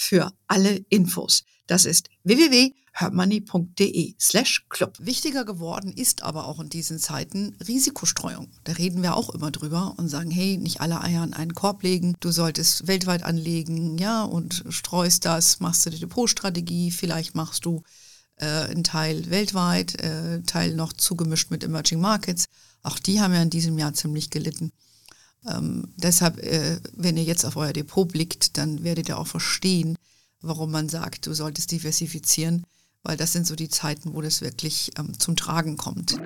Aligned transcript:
für 0.00 0.32
alle 0.46 0.76
Infos. 0.88 1.44
Das 1.66 1.84
ist 1.84 2.08
www.hermoney.de 2.24 4.14
slash 4.18 4.64
club. 4.70 4.96
Wichtiger 4.98 5.44
geworden 5.44 5.92
ist 5.92 6.22
aber 6.22 6.46
auch 6.46 6.58
in 6.58 6.70
diesen 6.70 6.98
Zeiten 6.98 7.54
Risikostreuung. 7.68 8.50
Da 8.64 8.72
reden 8.72 9.02
wir 9.02 9.14
auch 9.14 9.28
immer 9.28 9.50
drüber 9.50 9.94
und 9.98 10.08
sagen, 10.08 10.30
hey, 10.30 10.56
nicht 10.56 10.80
alle 10.80 11.02
Eier 11.02 11.22
in 11.22 11.34
einen 11.34 11.54
Korb 11.54 11.82
legen. 11.82 12.16
Du 12.20 12.30
solltest 12.30 12.86
weltweit 12.86 13.22
anlegen, 13.24 13.98
ja, 13.98 14.24
und 14.24 14.64
streust 14.70 15.26
das, 15.26 15.60
machst 15.60 15.84
du 15.84 15.90
die 15.90 16.00
Depotstrategie, 16.00 16.90
vielleicht 16.92 17.34
machst 17.34 17.66
du 17.66 17.82
äh, 18.36 18.46
einen 18.46 18.84
Teil 18.84 19.28
weltweit, 19.28 20.00
äh, 20.00 20.40
Teil 20.42 20.74
noch 20.74 20.94
zugemischt 20.94 21.50
mit 21.50 21.62
Emerging 21.62 22.00
Markets. 22.00 22.46
Auch 22.82 22.98
die 22.98 23.20
haben 23.20 23.34
ja 23.34 23.42
in 23.42 23.50
diesem 23.50 23.78
Jahr 23.78 23.92
ziemlich 23.92 24.30
gelitten. 24.30 24.72
Ähm, 25.46 25.92
deshalb, 25.96 26.38
äh, 26.38 26.78
wenn 26.94 27.16
ihr 27.16 27.24
jetzt 27.24 27.44
auf 27.44 27.56
euer 27.56 27.72
Depot 27.72 28.06
blickt, 28.06 28.58
dann 28.58 28.84
werdet 28.84 29.08
ihr 29.08 29.18
auch 29.18 29.26
verstehen, 29.26 29.96
warum 30.42 30.70
man 30.70 30.88
sagt, 30.88 31.26
du 31.26 31.34
solltest 31.34 31.70
diversifizieren, 31.70 32.64
weil 33.02 33.16
das 33.16 33.32
sind 33.32 33.46
so 33.46 33.56
die 33.56 33.68
Zeiten, 33.68 34.14
wo 34.14 34.20
das 34.20 34.42
wirklich 34.42 34.90
ähm, 34.98 35.18
zum 35.18 35.36
Tragen 35.36 35.76
kommt. 35.76 36.18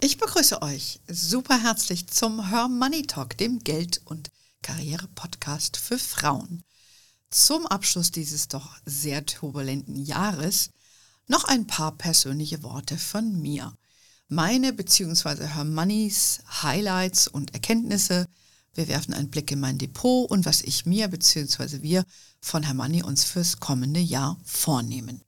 Ich 0.00 0.16
begrüße 0.18 0.62
euch 0.62 1.00
super 1.08 1.62
herzlich 1.62 2.08
zum 2.08 2.48
Her 2.48 2.68
Money 2.68 3.02
Talk, 3.02 3.36
dem 3.36 3.58
Geld- 3.58 4.00
und 4.06 4.30
Karriere-Podcast 4.62 5.76
für 5.76 5.98
Frauen 5.98 6.64
zum 7.34 7.66
Abschluss 7.66 8.10
dieses 8.10 8.48
doch 8.48 8.76
sehr 8.86 9.24
turbulenten 9.26 9.96
Jahres 9.96 10.70
noch 11.28 11.44
ein 11.44 11.66
paar 11.66 11.96
persönliche 11.96 12.62
Worte 12.62 12.98
von 12.98 13.40
mir. 13.40 13.76
Meine 14.28 14.72
bzw. 14.72 15.46
Hermannys 15.46 16.40
Highlights 16.62 17.28
und 17.28 17.54
Erkenntnisse. 17.54 18.26
Wir 18.74 18.88
werfen 18.88 19.14
einen 19.14 19.30
Blick 19.30 19.50
in 19.50 19.60
mein 19.60 19.78
Depot 19.78 20.30
und 20.30 20.46
was 20.46 20.62
ich 20.62 20.86
mir 20.86 21.08
bzw. 21.08 21.82
wir 21.82 22.04
von 22.40 22.62
Hermanni 22.62 23.02
uns 23.02 23.24
fürs 23.24 23.60
kommende 23.60 24.00
Jahr 24.00 24.38
vornehmen. 24.44 25.22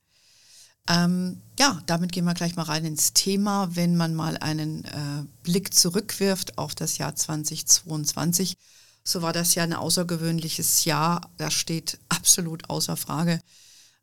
Ähm, 0.89 1.41
ja, 1.58 1.80
damit 1.86 2.12
gehen 2.12 2.24
wir 2.24 2.34
gleich 2.34 2.56
mal 2.56 2.64
rein 2.64 2.84
ins 2.84 3.12
Thema. 3.12 3.74
Wenn 3.74 3.96
man 3.96 4.14
mal 4.14 4.36
einen 4.39 4.84
äh, 4.84 5.24
Blick 5.42 5.72
zurückwirft 5.72 6.58
auf 6.58 6.74
das 6.74 6.98
Jahr 6.98 7.14
2022, 7.14 8.56
so 9.05 9.20
war 9.22 9.33
das 9.33 9.55
ja 9.55 9.62
ein 9.62 9.74
außergewöhnliches 9.74 10.84
Jahr. 10.84 11.30
Das 11.36 11.52
steht 11.55 11.98
absolut 12.08 12.69
außer 12.70 12.97
Frage. 12.97 13.41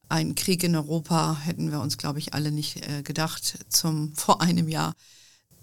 Ein 0.07 0.35
Krieg 0.35 0.63
in 0.63 0.75
Europa 0.75 1.37
hätten 1.41 1.71
wir 1.71 1.79
uns, 1.79 1.97
glaube 1.97 2.19
ich, 2.19 2.33
alle 2.33 2.51
nicht 2.51 2.87
äh, 2.87 3.01
gedacht 3.01 3.65
zum 3.69 4.13
vor 4.15 4.41
einem 4.41 4.67
Jahr. 4.67 4.93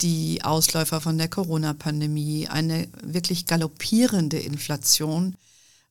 Die 0.01 0.43
Ausläufer 0.45 1.01
von 1.01 1.19
der 1.19 1.29
Corona-Pandemie, 1.29 2.49
eine 2.49 2.89
wirklich 3.03 3.47
galoppierende 3.47 4.39
Inflation, 4.39 5.37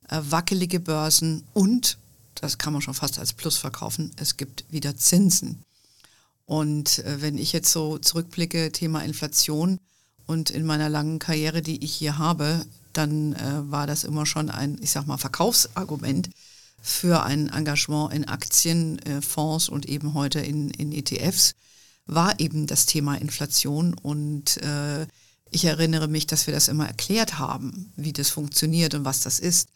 äh, 0.10 0.20
wackelige 0.30 0.80
Börsen 0.80 1.44
und, 1.54 1.98
das 2.36 2.58
kann 2.58 2.72
man 2.72 2.82
schon 2.82 2.94
fast 2.94 3.20
als 3.20 3.34
Plus 3.34 3.58
verkaufen, 3.58 4.12
es 4.16 4.38
gibt 4.38 4.66
wieder 4.72 4.96
Zinsen. 4.96 5.64
Und 6.46 7.00
äh, 7.00 7.22
wenn 7.22 7.38
ich 7.38 7.52
jetzt 7.52 7.72
so 7.72 7.98
zurückblicke, 7.98 8.72
Thema 8.72 9.04
Inflation 9.04 9.80
und 10.26 10.50
in 10.50 10.66
meiner 10.66 10.88
langen 10.88 11.20
Karriere, 11.20 11.62
die 11.62 11.84
ich 11.84 11.94
hier 11.94 12.18
habe, 12.18 12.66
dann 12.98 13.34
äh, 13.34 13.72
war 13.72 13.88
das 13.88 14.04
immer 14.04 14.26
schon 14.26 14.50
ein, 14.50 14.78
ich 14.82 14.92
sag 14.92 15.06
mal, 15.06 15.18
Verkaufsargument 15.18 16.30
für 16.82 17.24
ein 17.24 17.50
Engagement 17.50 18.14
in 18.14 18.28
Aktien, 18.28 19.00
äh, 19.00 19.22
und 19.36 19.86
eben 19.88 20.14
heute 20.14 20.40
in, 20.40 20.70
in 20.72 20.92
ETFs, 20.92 21.56
war 22.06 22.40
eben 22.40 22.68
das 22.68 22.86
Thema 22.86 23.16
Inflation. 23.16 23.94
Und 23.94 24.58
äh, 24.58 25.06
ich 25.52 25.66
erinnere 25.66 26.08
mich, 26.08 26.28
dass 26.28 26.48
wir 26.48 26.54
das 26.54 26.68
immer 26.68 26.88
erklärt 26.88 27.38
haben, 27.38 27.92
wie 27.96 28.14
das 28.14 28.30
funktioniert 28.30 28.94
und 28.94 29.06
was 29.06 29.22
das 29.22 29.40
ist. 29.40 29.70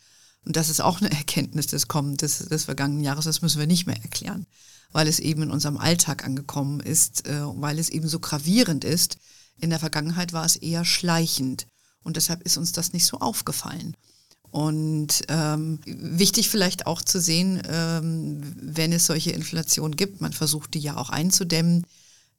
Und 0.45 0.55
das 0.55 0.69
ist 0.69 0.81
auch 0.81 1.01
eine 1.01 1.11
Erkenntnis 1.17 1.67
des, 1.67 1.87
Kommen, 1.87 2.17
des, 2.17 2.39
des 2.39 2.65
vergangenen 2.65 3.03
Jahres, 3.03 3.25
das 3.25 3.41
müssen 3.41 3.59
wir 3.59 3.67
nicht 3.67 3.85
mehr 3.85 4.01
erklären, 4.01 4.47
weil 4.91 5.07
es 5.07 5.19
eben 5.19 5.43
in 5.43 5.51
unserem 5.51 5.77
Alltag 5.77 6.23
angekommen 6.25 6.79
ist, 6.79 7.27
äh, 7.27 7.41
weil 7.43 7.79
es 7.79 7.89
eben 7.89 8.07
so 8.07 8.19
gravierend 8.19 8.83
ist. 8.83 9.17
In 9.57 9.69
der 9.69 9.79
Vergangenheit 9.79 10.33
war 10.33 10.45
es 10.45 10.55
eher 10.55 10.85
schleichend. 10.85 11.67
Und 12.03 12.17
deshalb 12.17 12.43
ist 12.43 12.57
uns 12.57 12.71
das 12.71 12.93
nicht 12.93 13.05
so 13.05 13.19
aufgefallen. 13.19 13.95
Und 14.51 15.23
ähm, 15.29 15.79
wichtig 15.85 16.49
vielleicht 16.49 16.85
auch 16.85 17.01
zu 17.01 17.21
sehen, 17.21 17.61
ähm, 17.69 18.41
wenn 18.61 18.91
es 18.91 19.05
solche 19.05 19.31
Inflation 19.31 19.95
gibt, 19.95 20.19
man 20.19 20.33
versucht 20.33 20.73
die 20.73 20.79
ja 20.79 20.97
auch 20.97 21.09
einzudämmen, 21.09 21.85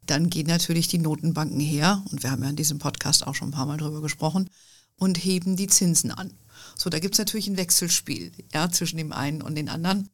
dann 0.04 0.28
gehen 0.28 0.46
natürlich 0.46 0.88
die 0.88 0.98
Notenbanken 0.98 1.60
her, 1.60 2.02
und 2.10 2.22
wir 2.22 2.30
haben 2.30 2.42
ja 2.42 2.50
in 2.50 2.56
diesem 2.56 2.78
Podcast 2.78 3.26
auch 3.26 3.34
schon 3.34 3.48
ein 3.48 3.52
paar 3.52 3.66
Mal 3.66 3.78
drüber 3.78 4.02
gesprochen, 4.02 4.50
und 4.96 5.24
heben 5.24 5.56
die 5.56 5.68
Zinsen 5.68 6.10
an. 6.10 6.32
So, 6.76 6.90
da 6.90 6.98
gibt 6.98 7.14
es 7.14 7.18
natürlich 7.18 7.48
ein 7.48 7.56
Wechselspiel 7.56 8.32
ja, 8.52 8.70
zwischen 8.70 8.98
dem 8.98 9.12
einen 9.12 9.40
und 9.40 9.54
den 9.54 9.68
anderen. 9.68 10.10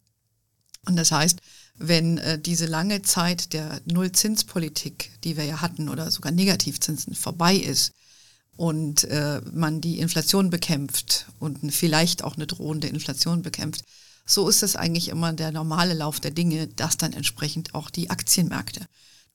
Und 0.86 0.96
das 0.96 1.10
heißt, 1.10 1.40
wenn 1.76 2.18
äh, 2.18 2.38
diese 2.38 2.66
lange 2.66 3.02
Zeit 3.02 3.52
der 3.52 3.80
Nullzinspolitik, 3.86 5.10
die 5.24 5.36
wir 5.36 5.44
ja 5.44 5.60
hatten, 5.60 5.88
oder 5.88 6.10
sogar 6.10 6.32
Negativzinsen 6.32 7.14
vorbei 7.14 7.56
ist, 7.56 7.92
und 8.58 9.04
äh, 9.04 9.40
man 9.52 9.80
die 9.80 10.00
Inflation 10.00 10.50
bekämpft 10.50 11.26
und 11.38 11.72
vielleicht 11.72 12.24
auch 12.24 12.34
eine 12.34 12.48
drohende 12.48 12.88
Inflation 12.88 13.42
bekämpft, 13.42 13.84
so 14.26 14.48
ist 14.48 14.64
es 14.64 14.74
eigentlich 14.74 15.08
immer 15.08 15.32
der 15.32 15.52
normale 15.52 15.94
Lauf 15.94 16.18
der 16.18 16.32
Dinge, 16.32 16.66
dass 16.66 16.96
dann 16.96 17.12
entsprechend 17.12 17.76
auch 17.76 17.88
die 17.88 18.10
Aktienmärkte 18.10 18.80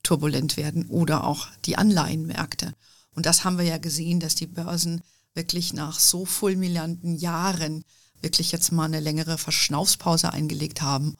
turbulent 0.03 0.57
werden 0.57 0.88
oder 0.88 1.23
auch 1.23 1.47
die 1.63 1.78
Anleihenmärkte. 1.78 2.73
Und 3.16 3.25
das 3.25 3.45
haben 3.45 3.57
wir 3.57 3.63
ja 3.63 3.78
gesehen, 3.78 4.19
dass 4.19 4.35
die 4.35 4.45
Börsen 4.45 5.01
wirklich 5.34 5.72
nach 5.72 6.01
so 6.01 6.25
fulminanten 6.25 7.16
Jahren 7.16 7.85
wirklich 8.22 8.51
jetzt 8.51 8.73
mal 8.73 8.85
eine 8.85 9.00
längere 9.00 9.38
Verschnaufspause 9.38 10.34
eingelegt 10.34 10.81
haben. 10.81 11.16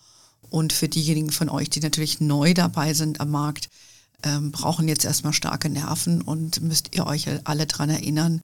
Und 0.50 0.74
für 0.74 0.90
diejenigen 0.90 1.32
von 1.32 1.48
euch, 1.48 1.70
die 1.70 1.80
natürlich 1.80 2.20
neu 2.20 2.54
dabei 2.54 2.94
sind 2.94 3.22
am 3.22 3.32
Markt, 3.32 3.70
ähm, 4.24 4.52
brauchen 4.52 4.88
jetzt 4.88 5.06
erstmal 5.06 5.34
starke 5.34 5.70
Nerven 5.70 6.22
und 6.22 6.62
müsst 6.62 6.96
ihr 6.96 7.06
euch 7.06 7.28
alle 7.44 7.68
daran 7.68 7.90
erinnern, 7.90 8.42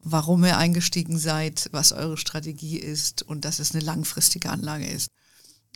warum 0.00 0.44
ihr 0.44 0.58
eingestiegen 0.58 1.18
seid, 1.18 1.68
was 1.72 1.92
eure 1.92 2.18
Strategie 2.18 2.78
ist 2.78 3.22
und 3.22 3.44
dass 3.44 3.58
es 3.58 3.74
eine 3.74 3.84
langfristige 3.84 4.50
Anlage 4.50 4.86
ist. 4.86 5.08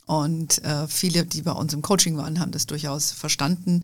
Und 0.07 0.63
äh, 0.65 0.87
viele, 0.87 1.25
die 1.25 1.43
bei 1.43 1.53
uns 1.53 1.73
im 1.73 1.83
Coaching 1.83 2.17
waren, 2.17 2.41
haben 2.41 2.53
das 2.53 2.67
durchaus 2.67 3.11
verstanden. 3.11 3.83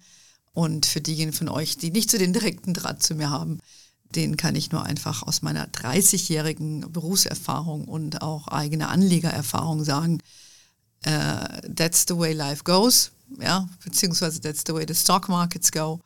Und 0.53 0.87
für 0.87 1.01
diejenigen 1.01 1.37
von 1.37 1.49
euch, 1.49 1.77
die 1.77 1.91
nicht 1.91 2.11
so 2.11 2.19
den 2.19 2.33
direkten 2.33 2.75
Draht 2.75 3.03
zu 3.03 3.15
mir 3.15 3.31
haben, 3.31 3.59
den 4.15 4.37
kann 4.37 4.55
ich 4.55 4.71
nur 4.71 4.85
einfach 4.85 5.23
aus 5.23 5.43
meiner 5.43 5.67
30-jährigen 5.67 6.93
Berufserfahrung 6.93 7.87
und 7.87 8.23
auch 8.23 8.49
eigener 8.49 8.91
Anlegererfahrung 8.91 9.83
sagen, 9.83 10.21
uh, 11.07 11.73
that's 11.75 12.05
the 12.07 12.17
way 12.17 12.33
life 12.33 12.63
goes 12.65 13.11
ja, 13.41 13.69
beziehungsweise 13.83 14.41
that's 14.41 14.65
the 14.67 14.75
way 14.75 14.85
the 14.87 14.95
stock 14.95 15.29
markets 15.29 15.73
go. 15.73 16.01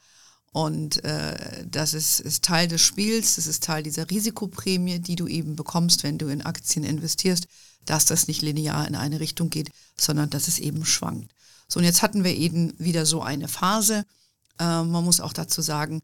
Und 0.53 1.05
äh, 1.05 1.67
das 1.71 1.95
ist, 1.95 2.20
ist 2.20 2.44
Teil 2.44 2.69
des 2.69 2.81
Spiels, 2.81 3.37
das 3.37 3.47
ist 3.47 3.62
Teil 3.62 3.82
dieser 3.82 4.09
Risikoprämie, 4.11 4.99
die 4.99 5.17
du 5.17 5.26
eben 5.26 5.56
bekommst, 5.56 6.03
wenn 6.03 6.19
du 6.19 6.29
in 6.29 6.43
Aktien 6.43 6.85
investierst, 6.85 7.47
dass 7.85 8.06
das 8.06 8.29
nicht 8.29 8.43
linear 8.43 8.87
in 8.88 8.97
eine 8.97 9.20
Richtung 9.20 9.50
geht, 9.50 9.70
sondern 9.97 10.31
dass 10.31 10.49
es 10.49 10.59
eben 10.59 10.85
schwankt. 10.85 11.32
So, 11.69 11.79
und 11.79 11.85
jetzt 11.85 12.03
hatten 12.03 12.25
wir 12.25 12.35
eben 12.35 12.75
wieder 12.79 13.05
so 13.05 13.23
eine 13.23 13.47
Phase. 13.47 14.05
Äh, 14.59 14.82
man 14.82 15.05
muss 15.05 15.20
auch 15.20 15.32
dazu 15.32 15.61
sagen, 15.61 16.00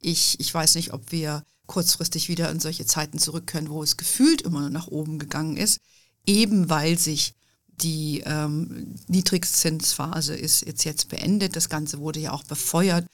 ich, 0.00 0.38
ich 0.38 0.52
weiß 0.52 0.74
nicht, 0.74 0.92
ob 0.92 1.10
wir 1.10 1.44
kurzfristig 1.66 2.28
wieder 2.28 2.50
in 2.50 2.60
solche 2.60 2.86
Zeiten 2.86 3.18
zurück 3.18 3.46
können, 3.46 3.70
wo 3.70 3.82
es 3.82 3.96
gefühlt 3.96 4.42
immer 4.42 4.60
nur 4.60 4.70
nach 4.70 4.88
oben 4.88 5.18
gegangen 5.18 5.56
ist, 5.56 5.80
eben 6.26 6.70
weil 6.70 6.98
sich 6.98 7.34
die 7.80 8.22
ähm, 8.26 8.94
Niedrigzinsphase 9.06 10.34
ist 10.34 10.66
jetzt, 10.66 10.84
jetzt 10.84 11.08
beendet. 11.08 11.56
Das 11.56 11.68
Ganze 11.68 11.98
wurde 11.98 12.20
ja 12.20 12.32
auch 12.32 12.44
befeuert 12.44 13.06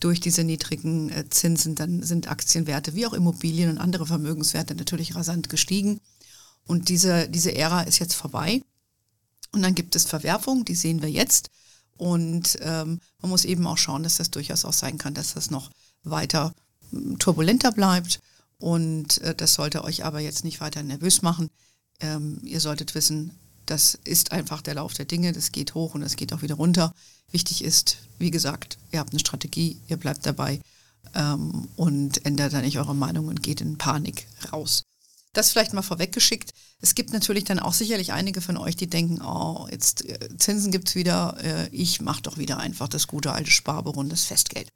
durch 0.00 0.20
diese 0.20 0.44
niedrigen 0.44 1.10
äh, 1.10 1.28
Zinsen. 1.28 1.74
Dann 1.74 2.02
sind 2.02 2.30
Aktienwerte 2.30 2.94
wie 2.94 3.06
auch 3.06 3.12
Immobilien 3.12 3.70
und 3.70 3.78
andere 3.78 4.06
Vermögenswerte 4.06 4.74
natürlich 4.74 5.14
rasant 5.14 5.48
gestiegen. 5.48 6.00
Und 6.66 6.88
diese, 6.88 7.28
diese 7.28 7.54
Ära 7.54 7.82
ist 7.82 7.98
jetzt 7.98 8.14
vorbei. 8.14 8.62
Und 9.52 9.62
dann 9.62 9.74
gibt 9.74 9.96
es 9.96 10.04
Verwerfungen, 10.04 10.64
die 10.64 10.74
sehen 10.74 11.02
wir 11.02 11.10
jetzt. 11.10 11.50
Und 11.96 12.58
ähm, 12.62 13.00
man 13.20 13.30
muss 13.30 13.44
eben 13.44 13.66
auch 13.66 13.78
schauen, 13.78 14.02
dass 14.02 14.16
das 14.16 14.30
durchaus 14.30 14.64
auch 14.64 14.72
sein 14.72 14.98
kann, 14.98 15.14
dass 15.14 15.34
das 15.34 15.50
noch 15.50 15.70
weiter 16.02 16.54
hm, 16.90 17.18
turbulenter 17.18 17.72
bleibt. 17.72 18.20
Und 18.58 19.20
äh, 19.22 19.34
das 19.34 19.54
sollte 19.54 19.84
euch 19.84 20.04
aber 20.04 20.20
jetzt 20.20 20.44
nicht 20.44 20.60
weiter 20.60 20.82
nervös 20.82 21.22
machen. 21.22 21.50
Ähm, 22.00 22.40
ihr 22.42 22.60
solltet 22.60 22.94
wissen, 22.94 23.38
das 23.66 23.98
ist 24.04 24.32
einfach 24.32 24.62
der 24.62 24.74
Lauf 24.74 24.94
der 24.94 25.04
Dinge. 25.04 25.32
Das 25.32 25.52
geht 25.52 25.74
hoch 25.74 25.94
und 25.94 26.02
es 26.02 26.16
geht 26.16 26.32
auch 26.32 26.42
wieder 26.42 26.56
runter. 26.56 26.94
Wichtig 27.30 27.64
ist, 27.64 27.98
wie 28.18 28.30
gesagt, 28.30 28.78
ihr 28.90 28.98
habt 28.98 29.12
eine 29.12 29.20
Strategie, 29.20 29.78
ihr 29.88 29.96
bleibt 29.96 30.26
dabei 30.26 30.60
ähm, 31.14 31.68
und 31.76 32.24
ändert 32.26 32.52
dann 32.52 32.62
nicht 32.62 32.78
eure 32.78 32.94
Meinung 32.94 33.28
und 33.28 33.42
geht 33.42 33.60
in 33.60 33.78
Panik 33.78 34.26
raus. 34.52 34.82
Das 35.32 35.50
vielleicht 35.50 35.72
mal 35.72 35.82
vorweggeschickt. 35.82 36.50
Es 36.80 36.94
gibt 36.94 37.12
natürlich 37.12 37.44
dann 37.44 37.58
auch 37.58 37.72
sicherlich 37.72 38.12
einige 38.12 38.42
von 38.42 38.58
euch, 38.58 38.76
die 38.76 38.88
denken, 38.88 39.22
oh, 39.22 39.66
jetzt 39.70 40.04
äh, 40.04 40.36
Zinsen 40.36 40.72
gibt's 40.72 40.94
wieder, 40.94 41.38
äh, 41.42 41.68
ich 41.68 42.02
mache 42.02 42.22
doch 42.22 42.36
wieder 42.36 42.58
einfach 42.58 42.88
das 42.88 43.06
gute 43.06 43.32
alte 43.32 43.50
Sparbuch 43.50 44.04
das 44.08 44.24
Festgeld. 44.24 44.68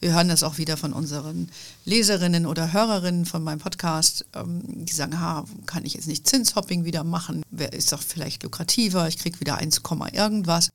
Wir 0.00 0.12
hören 0.12 0.28
das 0.28 0.42
auch 0.42 0.58
wieder 0.58 0.76
von 0.76 0.92
unseren 0.92 1.48
Leserinnen 1.84 2.46
oder 2.46 2.72
Hörerinnen 2.72 3.26
von 3.26 3.42
meinem 3.42 3.60
Podcast, 3.60 4.26
ähm, 4.34 4.62
die 4.84 4.92
sagen, 4.92 5.20
ha, 5.20 5.44
kann 5.66 5.84
ich 5.84 5.94
jetzt 5.94 6.08
nicht 6.08 6.28
Zinshopping 6.28 6.84
wieder 6.84 7.04
machen? 7.04 7.42
Wer 7.50 7.72
ist 7.72 7.92
doch 7.92 8.02
vielleicht 8.02 8.42
lukrativer? 8.42 9.08
Ich 9.08 9.18
kriege 9.18 9.40
wieder 9.40 9.56
1, 9.56 9.80
irgendwas. 10.12 10.70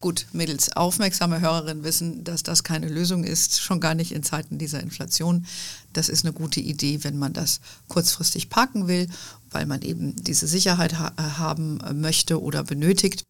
Gut, 0.00 0.26
Mädels, 0.32 0.76
aufmerksame 0.76 1.40
Hörerinnen 1.40 1.82
wissen, 1.82 2.22
dass 2.22 2.44
das 2.44 2.62
keine 2.62 2.88
Lösung 2.88 3.24
ist, 3.24 3.60
schon 3.60 3.80
gar 3.80 3.96
nicht 3.96 4.12
in 4.12 4.22
Zeiten 4.22 4.56
dieser 4.56 4.80
Inflation. 4.80 5.44
Das 5.92 6.08
ist 6.08 6.24
eine 6.24 6.32
gute 6.32 6.60
Idee, 6.60 7.02
wenn 7.02 7.18
man 7.18 7.32
das 7.32 7.60
kurzfristig 7.88 8.48
parken 8.48 8.86
will, 8.86 9.08
weil 9.50 9.66
man 9.66 9.82
eben 9.82 10.14
diese 10.14 10.46
Sicherheit 10.46 11.00
ha 11.00 11.12
haben 11.38 11.80
möchte 12.00 12.40
oder 12.40 12.62
benötigt. 12.62 13.24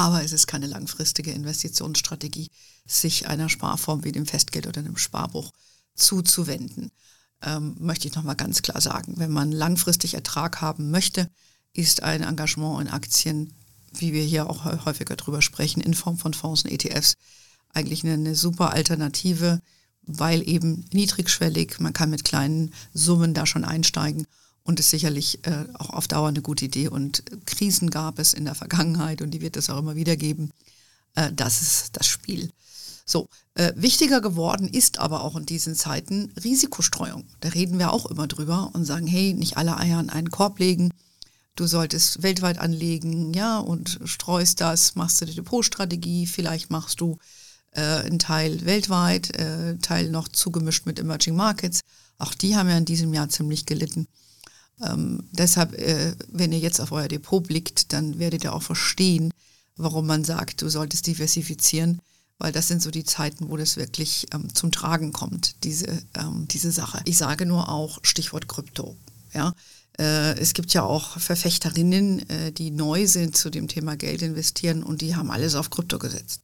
Aber 0.00 0.24
es 0.24 0.32
ist 0.32 0.46
keine 0.46 0.66
langfristige 0.66 1.30
Investitionsstrategie, 1.32 2.50
sich 2.86 3.28
einer 3.28 3.48
Sparform 3.48 4.04
wie 4.04 4.12
dem 4.12 4.26
Festgeld 4.26 4.66
oder 4.66 4.82
dem 4.82 4.96
Sparbuch 4.96 5.52
zuzuwenden. 5.94 6.90
Ähm, 7.42 7.76
möchte 7.78 8.08
ich 8.08 8.14
nochmal 8.14 8.36
ganz 8.36 8.62
klar 8.62 8.80
sagen. 8.80 9.14
Wenn 9.18 9.30
man 9.30 9.52
langfristig 9.52 10.14
Ertrag 10.14 10.60
haben 10.60 10.90
möchte, 10.90 11.30
ist 11.72 12.02
ein 12.02 12.22
Engagement 12.22 12.80
in 12.80 12.88
Aktien 12.88 13.54
wie 13.92 14.12
wir 14.12 14.22
hier 14.22 14.48
auch 14.48 14.64
häufiger 14.84 15.16
drüber 15.16 15.42
sprechen, 15.42 15.80
in 15.80 15.94
Form 15.94 16.18
von 16.18 16.34
Fonds 16.34 16.64
und 16.64 16.70
ETFs, 16.70 17.14
eigentlich 17.72 18.04
eine, 18.04 18.14
eine 18.14 18.34
super 18.34 18.72
Alternative, 18.72 19.60
weil 20.02 20.48
eben 20.48 20.84
niedrigschwellig, 20.92 21.78
man 21.80 21.92
kann 21.92 22.10
mit 22.10 22.24
kleinen 22.24 22.72
Summen 22.94 23.34
da 23.34 23.46
schon 23.46 23.64
einsteigen 23.64 24.26
und 24.70 24.80
ist 24.80 24.90
sicherlich 24.90 25.46
äh, 25.46 25.66
auch 25.74 25.90
auf 25.90 26.08
Dauer 26.08 26.28
eine 26.28 26.40
gute 26.40 26.64
Idee. 26.64 26.88
Und 26.88 27.22
Krisen 27.44 27.90
gab 27.90 28.18
es 28.18 28.32
in 28.32 28.46
der 28.46 28.54
Vergangenheit 28.54 29.20
und 29.20 29.32
die 29.32 29.42
wird 29.42 29.56
es 29.56 29.68
auch 29.68 29.78
immer 29.78 29.96
wieder 29.96 30.16
geben. 30.16 30.50
Äh, 31.14 31.32
das 31.32 31.60
ist 31.60 31.96
das 31.96 32.06
Spiel. 32.06 32.50
So, 33.04 33.28
äh, 33.54 33.72
wichtiger 33.76 34.20
geworden 34.20 34.68
ist 34.68 34.98
aber 34.98 35.24
auch 35.24 35.36
in 35.36 35.44
diesen 35.44 35.74
Zeiten 35.74 36.32
Risikostreuung. 36.42 37.24
Da 37.40 37.50
reden 37.50 37.78
wir 37.78 37.92
auch 37.92 38.06
immer 38.06 38.26
drüber 38.26 38.70
und 38.72 38.84
sagen, 38.84 39.06
hey, 39.06 39.34
nicht 39.34 39.56
alle 39.56 39.76
Eier 39.76 40.00
in 40.00 40.10
einen 40.10 40.30
Korb 40.30 40.58
legen 40.58 40.90
du 41.60 41.66
solltest 41.66 42.22
weltweit 42.22 42.58
anlegen, 42.58 43.34
ja, 43.34 43.58
und 43.58 44.00
streust 44.04 44.60
das, 44.60 44.94
machst 44.94 45.20
du 45.20 45.26
die 45.26 45.34
Depotstrategie, 45.34 46.26
vielleicht 46.26 46.70
machst 46.70 47.00
du 47.00 47.18
äh, 47.72 47.80
einen 47.80 48.18
Teil 48.18 48.64
weltweit, 48.64 49.34
äh, 49.36 49.76
Teil 49.76 50.10
noch 50.10 50.28
zugemischt 50.28 50.86
mit 50.86 50.98
Emerging 50.98 51.36
Markets. 51.36 51.80
Auch 52.18 52.34
die 52.34 52.56
haben 52.56 52.68
ja 52.68 52.78
in 52.78 52.84
diesem 52.84 53.12
Jahr 53.14 53.28
ziemlich 53.28 53.66
gelitten. 53.66 54.06
Ähm, 54.82 55.24
deshalb, 55.32 55.74
äh, 55.74 56.14
wenn 56.28 56.52
ihr 56.52 56.58
jetzt 56.58 56.80
auf 56.80 56.92
euer 56.92 57.08
Depot 57.08 57.46
blickt, 57.46 57.92
dann 57.92 58.18
werdet 58.18 58.44
ihr 58.44 58.54
auch 58.54 58.62
verstehen, 58.62 59.32
warum 59.76 60.06
man 60.06 60.24
sagt, 60.24 60.62
du 60.62 60.68
solltest 60.68 61.06
diversifizieren, 61.06 62.00
weil 62.38 62.52
das 62.52 62.68
sind 62.68 62.82
so 62.82 62.90
die 62.90 63.04
Zeiten, 63.04 63.50
wo 63.50 63.56
das 63.56 63.76
wirklich 63.76 64.26
ähm, 64.32 64.54
zum 64.54 64.72
Tragen 64.72 65.12
kommt, 65.12 65.62
diese, 65.64 65.86
ähm, 66.14 66.46
diese 66.48 66.72
Sache. 66.72 67.00
Ich 67.04 67.18
sage 67.18 67.46
nur 67.46 67.68
auch 67.68 67.98
Stichwort 68.02 68.48
Krypto. 68.48 68.96
Ja, 69.32 69.52
äh, 69.98 70.38
es 70.38 70.54
gibt 70.54 70.72
ja 70.72 70.82
auch 70.82 71.18
Verfechterinnen, 71.18 72.28
äh, 72.30 72.52
die 72.52 72.70
neu 72.70 73.06
sind 73.06 73.36
zu 73.36 73.50
dem 73.50 73.68
Thema 73.68 73.96
Geld 73.96 74.22
investieren 74.22 74.82
und 74.82 75.02
die 75.02 75.14
haben 75.14 75.30
alles 75.30 75.54
auf 75.54 75.70
Krypto 75.70 75.98
gesetzt. 75.98 76.40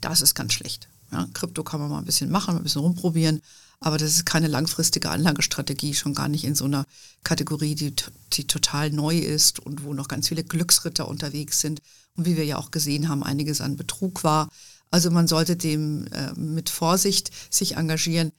Das 0.00 0.20
ist 0.20 0.34
ganz 0.34 0.52
schlecht. 0.52 0.88
Ja, 1.10 1.26
Krypto 1.32 1.64
kann 1.64 1.80
man 1.80 1.90
mal 1.90 1.98
ein 1.98 2.04
bisschen 2.04 2.30
machen, 2.30 2.56
ein 2.56 2.62
bisschen 2.62 2.82
rumprobieren, 2.82 3.40
aber 3.80 3.96
das 3.96 4.10
ist 4.10 4.26
keine 4.26 4.48
langfristige 4.48 5.10
Anlagestrategie, 5.10 5.94
schon 5.94 6.14
gar 6.14 6.28
nicht 6.28 6.44
in 6.44 6.54
so 6.54 6.66
einer 6.66 6.84
Kategorie, 7.24 7.74
die, 7.74 7.94
die 8.32 8.46
total 8.46 8.90
neu 8.90 9.16
ist 9.16 9.60
und 9.60 9.84
wo 9.84 9.94
noch 9.94 10.08
ganz 10.08 10.28
viele 10.28 10.44
Glücksritter 10.44 11.08
unterwegs 11.08 11.60
sind 11.60 11.80
und 12.16 12.26
wie 12.26 12.36
wir 12.36 12.44
ja 12.44 12.58
auch 12.58 12.70
gesehen 12.70 13.08
haben, 13.08 13.22
einiges 13.22 13.60
an 13.60 13.76
Betrug 13.76 14.24
war. 14.24 14.50
Also 14.90 15.10
man 15.10 15.28
sollte 15.28 15.56
dem 15.56 16.06
äh, 16.08 16.32
mit 16.34 16.70
Vorsicht 16.70 17.30
sich 17.50 17.76
engagieren 17.76 18.32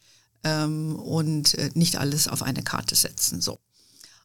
ähm, 0.43 0.95
und 0.95 1.55
äh, 1.55 1.69
nicht 1.73 1.97
alles 1.97 2.27
auf 2.27 2.43
eine 2.43 2.63
Karte 2.63 2.95
setzen. 2.95 3.41
So. 3.41 3.59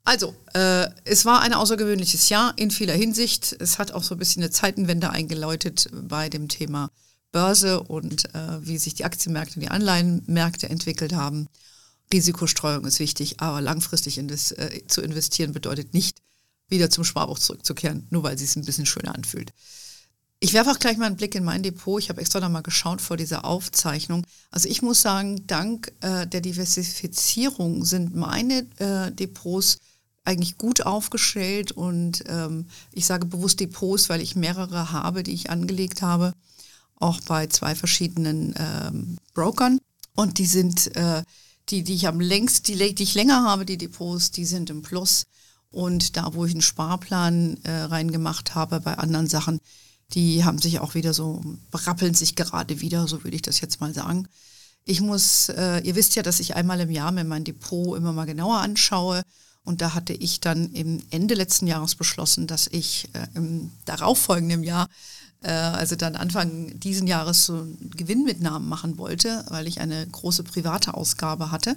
Also, 0.04 0.34
äh, 0.52 0.88
es 1.04 1.24
war 1.24 1.40
ein 1.40 1.54
außergewöhnliches 1.54 2.28
Jahr 2.28 2.52
in 2.56 2.70
vieler 2.70 2.94
Hinsicht. 2.94 3.56
Es 3.58 3.78
hat 3.78 3.92
auch 3.92 4.02
so 4.02 4.14
ein 4.14 4.18
bisschen 4.18 4.42
eine 4.42 4.50
Zeitenwende 4.50 5.10
eingeläutet 5.10 5.88
bei 5.92 6.28
dem 6.28 6.48
Thema 6.48 6.90
Börse 7.34 7.82
und 7.82 8.32
äh, 8.32 8.64
wie 8.64 8.78
sich 8.78 8.94
die 8.94 9.04
Aktienmärkte 9.04 9.56
und 9.56 9.62
die 9.62 9.68
Anleihenmärkte 9.68 10.70
entwickelt 10.70 11.14
haben. 11.14 11.48
Risikostreuung 12.12 12.84
ist 12.84 13.00
wichtig, 13.00 13.40
aber 13.40 13.60
langfristig 13.60 14.18
in 14.18 14.28
das, 14.28 14.52
äh, 14.52 14.82
zu 14.86 15.02
investieren 15.02 15.52
bedeutet 15.52 15.94
nicht, 15.94 16.22
wieder 16.68 16.90
zum 16.90 17.02
Sparbuch 17.02 17.40
zurückzukehren, 17.40 18.06
nur 18.10 18.22
weil 18.22 18.36
es 18.36 18.40
sich 18.40 18.54
ein 18.54 18.64
bisschen 18.64 18.86
schöner 18.86 19.16
anfühlt. 19.16 19.52
Ich 20.38 20.52
werfe 20.52 20.70
auch 20.70 20.78
gleich 20.78 20.96
mal 20.96 21.06
einen 21.06 21.16
Blick 21.16 21.34
in 21.34 21.42
mein 21.42 21.64
Depot. 21.64 22.00
Ich 22.00 22.08
habe 22.08 22.20
extra 22.20 22.38
noch 22.38 22.50
mal 22.50 22.60
geschaut 22.60 23.00
vor 23.00 23.16
dieser 23.16 23.44
Aufzeichnung. 23.44 24.24
Also 24.52 24.68
ich 24.68 24.82
muss 24.82 25.02
sagen, 25.02 25.44
dank 25.48 25.92
äh, 26.02 26.28
der 26.28 26.40
Diversifizierung 26.40 27.84
sind 27.84 28.14
meine 28.14 28.66
äh, 28.78 29.10
Depots 29.10 29.78
eigentlich 30.22 30.56
gut 30.56 30.86
aufgestellt 30.86 31.72
und 31.72 32.22
ähm, 32.28 32.66
ich 32.92 33.06
sage 33.06 33.26
bewusst 33.26 33.58
Depots, 33.58 34.08
weil 34.08 34.20
ich 34.20 34.36
mehrere 34.36 34.92
habe, 34.92 35.24
die 35.24 35.34
ich 35.34 35.50
angelegt 35.50 36.00
habe, 36.00 36.32
auch 37.04 37.20
bei 37.20 37.46
zwei 37.48 37.74
verschiedenen 37.74 38.54
ähm, 38.56 39.18
Brokern. 39.34 39.78
Und 40.14 40.38
die 40.38 40.46
sind, 40.46 40.96
äh, 40.96 41.22
die, 41.68 41.84
die 41.84 41.94
ich 41.94 42.08
am 42.08 42.18
längst, 42.18 42.68
die, 42.68 42.94
die 42.94 43.02
ich 43.02 43.14
länger 43.14 43.44
habe, 43.44 43.66
die 43.66 43.76
Depots, 43.76 44.30
die 44.30 44.46
sind 44.46 44.70
im 44.70 44.82
Plus. 44.82 45.24
Und 45.70 46.16
da, 46.16 46.34
wo 46.34 46.44
ich 46.44 46.52
einen 46.52 46.62
Sparplan 46.62 47.58
äh, 47.64 47.70
reingemacht 47.70 48.54
habe 48.54 48.80
bei 48.80 48.96
anderen 48.96 49.28
Sachen, 49.28 49.58
die 50.12 50.44
haben 50.44 50.58
sich 50.58 50.78
auch 50.78 50.94
wieder 50.94 51.12
so, 51.12 51.42
brappeln 51.70 52.14
sich 52.14 52.36
gerade 52.36 52.80
wieder, 52.80 53.06
so 53.06 53.22
würde 53.24 53.36
ich 53.36 53.42
das 53.42 53.60
jetzt 53.60 53.80
mal 53.80 53.92
sagen. 53.92 54.28
Ich 54.84 55.00
muss, 55.00 55.48
äh, 55.48 55.80
ihr 55.80 55.96
wisst 55.96 56.14
ja, 56.14 56.22
dass 56.22 56.40
ich 56.40 56.54
einmal 56.54 56.80
im 56.80 56.90
Jahr 56.90 57.10
mir 57.10 57.24
mein 57.24 57.44
Depot 57.44 57.96
immer 57.96 58.12
mal 58.12 58.26
genauer 58.26 58.58
anschaue 58.58 59.22
und 59.64 59.80
da 59.80 59.94
hatte 59.94 60.12
ich 60.12 60.40
dann 60.40 60.72
im 60.72 61.02
Ende 61.10 61.34
letzten 61.34 61.66
Jahres 61.66 61.94
beschlossen, 61.94 62.46
dass 62.46 62.66
ich 62.66 63.08
äh, 63.14 63.26
im 63.34 63.72
darauffolgenden 63.86 64.62
Jahr, 64.62 64.88
also 65.48 65.96
dann 65.96 66.16
Anfang 66.16 66.78
diesen 66.80 67.06
Jahres, 67.06 67.44
so 67.44 67.66
Gewinnmitnahmen 67.80 68.68
machen 68.68 68.98
wollte, 68.98 69.44
weil 69.48 69.66
ich 69.66 69.80
eine 69.80 70.06
große 70.06 70.44
private 70.44 70.94
Ausgabe 70.94 71.50
hatte. 71.50 71.76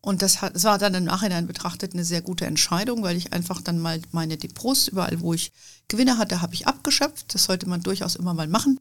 Und 0.00 0.22
das, 0.22 0.40
hat, 0.40 0.54
das 0.54 0.64
war 0.64 0.78
dann 0.78 0.94
im 0.94 1.04
Nachhinein 1.04 1.46
betrachtet 1.46 1.92
eine 1.92 2.04
sehr 2.04 2.22
gute 2.22 2.46
Entscheidung, 2.46 3.02
weil 3.02 3.16
ich 3.16 3.32
einfach 3.32 3.60
dann 3.60 3.78
mal 3.78 4.00
meine 4.12 4.36
Depots, 4.36 4.88
überall 4.88 5.20
wo 5.20 5.34
ich 5.34 5.52
Gewinne 5.88 6.18
hatte, 6.18 6.40
habe 6.40 6.54
ich 6.54 6.66
abgeschöpft. 6.66 7.34
Das 7.34 7.44
sollte 7.44 7.68
man 7.68 7.82
durchaus 7.82 8.14
immer 8.14 8.34
mal 8.34 8.48
machen. 8.48 8.80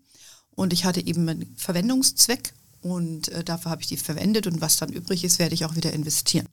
Und 0.52 0.74
ich 0.74 0.86
hatte 0.86 1.06
eben 1.06 1.28
einen 1.28 1.56
Verwendungszweck 1.58 2.54
und 2.82 3.30
äh, 3.30 3.44
dafür 3.44 3.72
habe 3.72 3.82
ich 3.82 3.88
die 3.88 3.98
verwendet 3.98 4.48
und 4.48 4.62
was 4.62 4.78
dann 4.78 4.92
übrig 4.92 5.24
ist, 5.24 5.40
werde 5.40 5.56
ich 5.56 5.66
auch 5.66 5.76
wieder 5.76 5.94
investieren. 5.94 6.48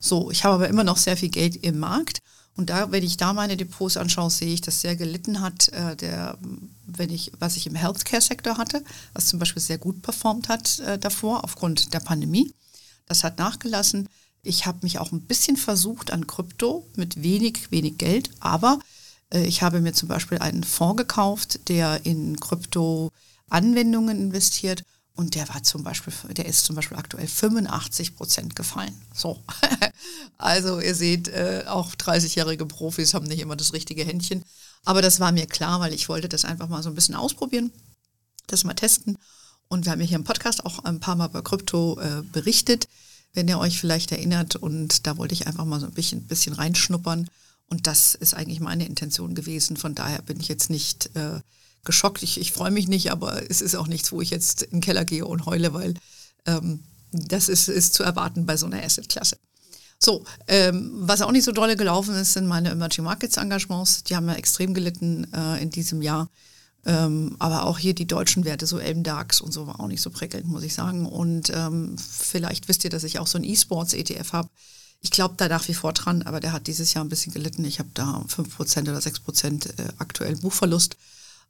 So, 0.00 0.30
ich 0.30 0.44
habe 0.44 0.54
aber 0.54 0.68
immer 0.68 0.84
noch 0.84 0.96
sehr 0.96 1.16
viel 1.16 1.30
Geld 1.30 1.56
im 1.56 1.78
Markt. 1.78 2.20
Und 2.58 2.70
da, 2.70 2.90
wenn 2.90 3.04
ich 3.04 3.16
da 3.16 3.32
meine 3.32 3.56
Depots 3.56 3.96
anschaue, 3.96 4.30
sehe 4.30 4.52
ich, 4.52 4.60
dass 4.60 4.80
sehr 4.80 4.96
gelitten 4.96 5.40
hat, 5.40 5.68
äh, 5.68 5.94
der, 5.94 6.36
wenn 6.86 7.08
ich, 7.08 7.30
was 7.38 7.56
ich 7.56 7.68
im 7.68 7.76
Healthcare-Sektor 7.76 8.58
hatte, 8.58 8.82
was 9.14 9.26
zum 9.26 9.38
Beispiel 9.38 9.62
sehr 9.62 9.78
gut 9.78 10.02
performt 10.02 10.48
hat 10.48 10.80
äh, 10.80 10.98
davor 10.98 11.44
aufgrund 11.44 11.94
der 11.94 12.00
Pandemie. 12.00 12.52
Das 13.06 13.22
hat 13.22 13.38
nachgelassen. 13.38 14.08
Ich 14.42 14.66
habe 14.66 14.80
mich 14.82 14.98
auch 14.98 15.12
ein 15.12 15.20
bisschen 15.20 15.56
versucht 15.56 16.10
an 16.10 16.26
Krypto 16.26 16.84
mit 16.96 17.22
wenig, 17.22 17.70
wenig 17.70 17.96
Geld, 17.96 18.30
aber 18.40 18.80
äh, 19.32 19.44
ich 19.44 19.62
habe 19.62 19.80
mir 19.80 19.92
zum 19.92 20.08
Beispiel 20.08 20.38
einen 20.38 20.64
Fonds 20.64 20.96
gekauft, 20.96 21.68
der 21.68 22.04
in 22.06 22.40
Krypto-Anwendungen 22.40 24.18
investiert 24.18 24.82
und 25.18 25.34
der 25.34 25.48
war 25.48 25.64
zum 25.64 25.82
Beispiel, 25.82 26.12
der 26.32 26.46
ist 26.46 26.64
zum 26.64 26.76
Beispiel 26.76 26.96
aktuell 26.96 27.26
85 27.26 28.14
Prozent 28.14 28.54
gefallen. 28.54 28.94
So. 29.12 29.42
also 30.38 30.78
ihr 30.78 30.94
seht, 30.94 31.26
äh, 31.26 31.64
auch 31.66 31.96
30-jährige 31.96 32.64
Profis 32.66 33.14
haben 33.14 33.26
nicht 33.26 33.40
immer 33.40 33.56
das 33.56 33.72
richtige 33.72 34.04
Händchen. 34.04 34.44
Aber 34.84 35.02
das 35.02 35.18
war 35.18 35.32
mir 35.32 35.46
klar, 35.46 35.80
weil 35.80 35.92
ich 35.92 36.08
wollte 36.08 36.28
das 36.28 36.44
einfach 36.44 36.68
mal 36.68 36.84
so 36.84 36.88
ein 36.88 36.94
bisschen 36.94 37.16
ausprobieren, 37.16 37.72
das 38.46 38.62
mal 38.62 38.74
testen. 38.74 39.18
Und 39.66 39.86
wir 39.86 39.90
haben 39.90 40.00
ja 40.00 40.06
hier 40.06 40.18
im 40.18 40.22
Podcast 40.22 40.64
auch 40.64 40.84
ein 40.84 41.00
paar 41.00 41.16
Mal 41.16 41.30
über 41.30 41.42
Krypto 41.42 41.98
äh, 41.98 42.22
berichtet, 42.22 42.86
wenn 43.34 43.48
ihr 43.48 43.58
euch 43.58 43.80
vielleicht 43.80 44.12
erinnert. 44.12 44.54
Und 44.54 45.04
da 45.08 45.16
wollte 45.16 45.34
ich 45.34 45.48
einfach 45.48 45.64
mal 45.64 45.80
so 45.80 45.86
ein 45.86 45.94
bisschen, 45.94 46.28
bisschen 46.28 46.52
reinschnuppern. 46.52 47.28
Und 47.68 47.88
das 47.88 48.14
ist 48.14 48.34
eigentlich 48.34 48.60
meine 48.60 48.86
Intention 48.86 49.34
gewesen. 49.34 49.76
Von 49.76 49.96
daher 49.96 50.22
bin 50.22 50.38
ich 50.38 50.46
jetzt 50.46 50.70
nicht 50.70 51.10
äh, 51.16 51.40
geschockt. 51.88 52.22
Ich, 52.22 52.38
ich 52.38 52.52
freue 52.52 52.70
mich 52.70 52.86
nicht, 52.86 53.10
aber 53.10 53.50
es 53.50 53.60
ist 53.60 53.74
auch 53.74 53.88
nichts, 53.88 54.12
wo 54.12 54.20
ich 54.20 54.30
jetzt 54.30 54.62
in 54.62 54.76
den 54.76 54.80
Keller 54.82 55.04
gehe 55.04 55.26
und 55.26 55.46
heule, 55.46 55.72
weil 55.72 55.94
ähm, 56.46 56.84
das 57.10 57.48
ist, 57.48 57.68
ist 57.68 57.94
zu 57.94 58.04
erwarten 58.04 58.46
bei 58.46 58.56
so 58.56 58.66
einer 58.66 58.84
Assetklasse. 58.84 59.38
So, 59.98 60.22
ähm, 60.46 60.92
was 61.00 61.22
auch 61.22 61.32
nicht 61.32 61.44
so 61.44 61.50
dolle 61.50 61.76
gelaufen 61.76 62.14
ist, 62.14 62.34
sind 62.34 62.46
meine 62.46 62.70
Emerging 62.70 63.04
Markets 63.04 63.38
Engagements. 63.38 64.04
Die 64.04 64.14
haben 64.14 64.28
ja 64.28 64.34
extrem 64.34 64.74
gelitten 64.74 65.26
äh, 65.32 65.60
in 65.60 65.70
diesem 65.70 66.02
Jahr. 66.02 66.28
Ähm, 66.86 67.34
aber 67.38 67.64
auch 67.64 67.78
hier 67.78 67.94
die 67.94 68.06
deutschen 68.06 68.44
Werte, 68.44 68.66
so 68.66 68.76
MDAX 68.76 69.40
und 69.40 69.52
so, 69.52 69.66
war 69.66 69.80
auch 69.80 69.88
nicht 69.88 70.02
so 70.02 70.10
prickelnd, 70.10 70.46
muss 70.46 70.62
ich 70.62 70.74
sagen. 70.74 71.06
Und 71.06 71.50
ähm, 71.54 71.96
vielleicht 71.98 72.68
wisst 72.68 72.84
ihr, 72.84 72.90
dass 72.90 73.02
ich 73.02 73.18
auch 73.18 73.26
so 73.26 73.38
einen 73.38 73.44
E-Sports-ETF 73.44 74.32
habe. 74.32 74.48
Ich 75.00 75.10
glaube 75.10 75.34
da 75.36 75.48
nach 75.48 75.66
wie 75.66 75.74
vor 75.74 75.92
dran, 75.92 76.22
aber 76.22 76.38
der 76.38 76.52
hat 76.52 76.66
dieses 76.66 76.94
Jahr 76.94 77.04
ein 77.04 77.08
bisschen 77.08 77.32
gelitten. 77.32 77.64
Ich 77.64 77.78
habe 77.78 77.90
da 77.94 78.24
5% 78.28 78.82
oder 78.82 78.98
6% 78.98 79.68
äh, 79.78 79.88
aktuell 79.98 80.36
Buchverlust. 80.36 80.96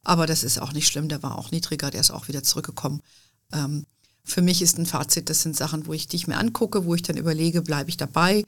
Aber 0.04 0.26
das 0.26 0.42
ist 0.42 0.60
auch 0.60 0.72
nicht 0.72 0.88
schlimm, 0.88 1.08
der 1.08 1.22
war 1.22 1.38
auch 1.38 1.50
niedriger, 1.50 1.90
der 1.90 2.00
ist 2.00 2.10
auch 2.10 2.28
wieder 2.28 2.42
zurückgekommen. 2.42 3.02
Ähm, 3.52 3.84
für 4.24 4.42
mich 4.42 4.62
ist 4.62 4.78
ein 4.78 4.86
Fazit, 4.86 5.30
das 5.30 5.42
sind 5.42 5.56
Sachen, 5.56 5.86
wo 5.86 5.92
ich 5.92 6.06
dich 6.08 6.26
mir 6.26 6.36
angucke, 6.36 6.84
wo 6.84 6.94
ich 6.94 7.02
dann 7.02 7.16
überlege, 7.16 7.62
bleibe 7.62 7.90
ich 7.90 7.96
dabei, 7.96 8.44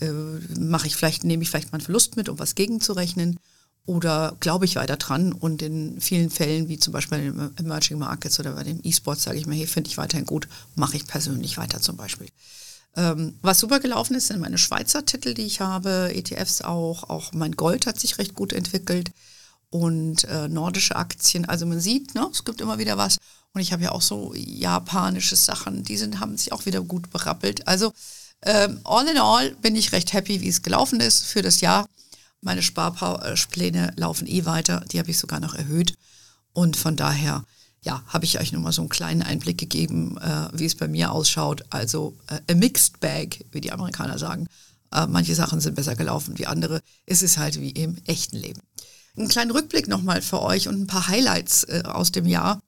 äh, 0.00 0.10
mache 0.58 0.86
ich 0.86 0.96
vielleicht, 0.96 1.24
nehme 1.24 1.42
ich 1.42 1.50
vielleicht 1.50 1.70
mal 1.72 1.78
einen 1.78 1.84
Verlust 1.84 2.16
mit, 2.16 2.28
um 2.28 2.38
was 2.38 2.54
gegenzurechnen 2.54 3.38
oder 3.84 4.36
glaube 4.40 4.64
ich 4.64 4.76
weiter 4.76 4.96
dran 4.96 5.32
und 5.32 5.62
in 5.62 6.00
vielen 6.00 6.30
Fällen, 6.30 6.68
wie 6.68 6.78
zum 6.78 6.92
Beispiel 6.92 7.18
in 7.18 7.56
Emerging 7.56 7.98
Markets 7.98 8.38
oder 8.40 8.52
bei 8.52 8.64
den 8.64 8.80
E-Sports, 8.84 9.24
sage 9.24 9.38
ich 9.38 9.46
mir, 9.46 9.54
hey, 9.54 9.66
finde 9.66 9.88
ich 9.88 9.98
weiterhin 9.98 10.26
gut, 10.26 10.48
mache 10.74 10.96
ich 10.96 11.06
persönlich 11.06 11.56
weiter 11.58 11.80
zum 11.80 11.96
Beispiel. 11.96 12.28
Ähm, 12.96 13.34
was 13.42 13.60
super 13.60 13.80
gelaufen 13.80 14.14
ist, 14.14 14.28
sind 14.28 14.40
meine 14.40 14.58
Schweizer 14.58 15.04
Titel, 15.04 15.34
die 15.34 15.46
ich 15.46 15.60
habe, 15.60 16.12
ETFs 16.14 16.62
auch, 16.62 17.08
auch 17.08 17.32
mein 17.32 17.52
Gold 17.52 17.86
hat 17.86 18.00
sich 18.00 18.18
recht 18.18 18.34
gut 18.34 18.52
entwickelt 18.52 19.10
und 19.70 20.24
äh, 20.24 20.48
nordische 20.48 20.96
Aktien. 20.96 21.44
Also 21.44 21.66
man 21.66 21.80
sieht, 21.80 22.14
ne, 22.14 22.28
es 22.32 22.44
gibt 22.44 22.60
immer 22.60 22.78
wieder 22.78 22.96
was. 22.96 23.18
Und 23.52 23.60
ich 23.60 23.72
habe 23.72 23.82
ja 23.82 23.92
auch 23.92 24.02
so 24.02 24.34
japanische 24.34 25.36
Sachen, 25.36 25.82
die 25.82 25.96
sind, 25.96 26.20
haben 26.20 26.36
sich 26.36 26.52
auch 26.52 26.66
wieder 26.66 26.80
gut 26.82 27.10
berappelt. 27.10 27.66
Also 27.66 27.92
ähm, 28.42 28.80
all 28.84 29.08
in 29.08 29.18
all 29.18 29.50
bin 29.56 29.74
ich 29.74 29.92
recht 29.92 30.12
happy, 30.12 30.40
wie 30.40 30.48
es 30.48 30.62
gelaufen 30.62 31.00
ist 31.00 31.24
für 31.24 31.42
das 31.42 31.60
Jahr. 31.60 31.86
Meine 32.40 32.62
Sparpläne 32.62 33.92
laufen 33.96 34.28
eh 34.28 34.44
weiter, 34.44 34.84
die 34.92 34.98
habe 34.98 35.10
ich 35.10 35.18
sogar 35.18 35.40
noch 35.40 35.54
erhöht. 35.54 35.94
Und 36.52 36.76
von 36.76 36.96
daher, 36.96 37.44
ja, 37.82 38.02
habe 38.06 38.24
ich 38.24 38.38
euch 38.38 38.52
nur 38.52 38.62
mal 38.62 38.72
so 38.72 38.82
einen 38.82 38.88
kleinen 38.88 39.22
Einblick 39.22 39.58
gegeben, 39.58 40.18
äh, 40.18 40.48
wie 40.52 40.66
es 40.66 40.76
bei 40.76 40.88
mir 40.88 41.10
ausschaut. 41.10 41.64
Also 41.70 42.16
äh, 42.28 42.52
a 42.52 42.54
mixed 42.54 43.00
bag, 43.00 43.44
wie 43.50 43.60
die 43.60 43.72
Amerikaner 43.72 44.18
sagen. 44.18 44.46
Äh, 44.92 45.06
manche 45.06 45.34
Sachen 45.34 45.60
sind 45.60 45.74
besser 45.74 45.96
gelaufen 45.96 46.38
wie 46.38 46.46
andere. 46.46 46.80
Es 47.06 47.22
ist 47.22 47.38
halt 47.38 47.60
wie 47.60 47.70
im 47.70 47.96
echten 48.06 48.36
Leben. 48.36 48.60
Einen 49.18 49.28
kleinen 49.28 49.50
Rückblick 49.50 49.88
nochmal 49.88 50.22
für 50.22 50.40
euch 50.42 50.68
und 50.68 50.80
ein 50.80 50.86
paar 50.86 51.08
Highlights 51.08 51.64
äh, 51.64 51.82
aus 51.84 52.12
dem 52.12 52.26
Jahr 52.26 52.62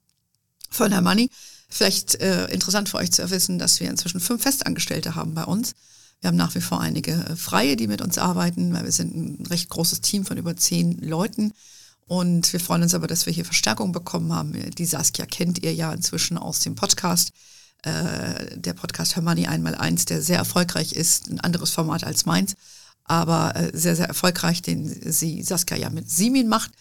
von 0.69 0.91
Herr 0.91 1.01
Money. 1.01 1.29
Vielleicht 1.69 2.15
äh, 2.15 2.47
interessant 2.47 2.89
für 2.89 2.97
euch 2.97 3.11
zu 3.11 3.29
wissen, 3.29 3.57
dass 3.57 3.79
wir 3.79 3.89
inzwischen 3.89 4.19
fünf 4.19 4.43
Festangestellte 4.43 5.15
haben 5.15 5.33
bei 5.33 5.45
uns. 5.45 5.75
Wir 6.19 6.27
haben 6.27 6.35
nach 6.35 6.53
wie 6.53 6.61
vor 6.61 6.81
einige 6.81 7.13
äh, 7.13 7.35
Freie, 7.37 7.77
die 7.77 7.87
mit 7.87 8.01
uns 8.01 8.17
arbeiten, 8.17 8.73
weil 8.73 8.83
wir 8.83 8.91
sind 8.91 9.15
ein 9.15 9.45
recht 9.45 9.69
großes 9.69 10.01
Team 10.01 10.25
von 10.25 10.37
über 10.37 10.57
zehn 10.57 10.99
Leuten. 10.99 11.53
Und 12.05 12.51
wir 12.51 12.59
freuen 12.59 12.83
uns 12.83 12.93
aber, 12.93 13.07
dass 13.07 13.25
wir 13.25 13.31
hier 13.31 13.45
Verstärkung 13.45 13.93
bekommen 13.93 14.33
haben. 14.33 14.53
Die 14.71 14.85
Saskia 14.85 15.25
kennt 15.25 15.63
ihr 15.63 15.73
ja 15.73 15.93
inzwischen 15.93 16.37
aus 16.37 16.59
dem 16.59 16.75
Podcast. 16.75 17.31
Äh, 17.83 18.57
der 18.57 18.73
Podcast 18.73 19.15
Her 19.15 19.23
Money 19.23 19.47
einmal 19.47 19.75
eins, 19.75 20.03
der 20.03 20.21
sehr 20.21 20.37
erfolgreich 20.37 20.91
ist, 20.91 21.29
ein 21.29 21.39
anderes 21.39 21.71
Format 21.71 22.03
als 22.03 22.25
meins, 22.25 22.55
aber 23.11 23.57
äh, 23.57 23.71
sehr, 23.73 23.97
sehr 23.97 24.07
erfolgreich, 24.07 24.61
den 24.61 25.11
sie 25.11 25.43
Saskia 25.43 25.75
ja 25.75 25.89
mit 25.89 26.09
Simin 26.09 26.47
macht. 26.47 26.71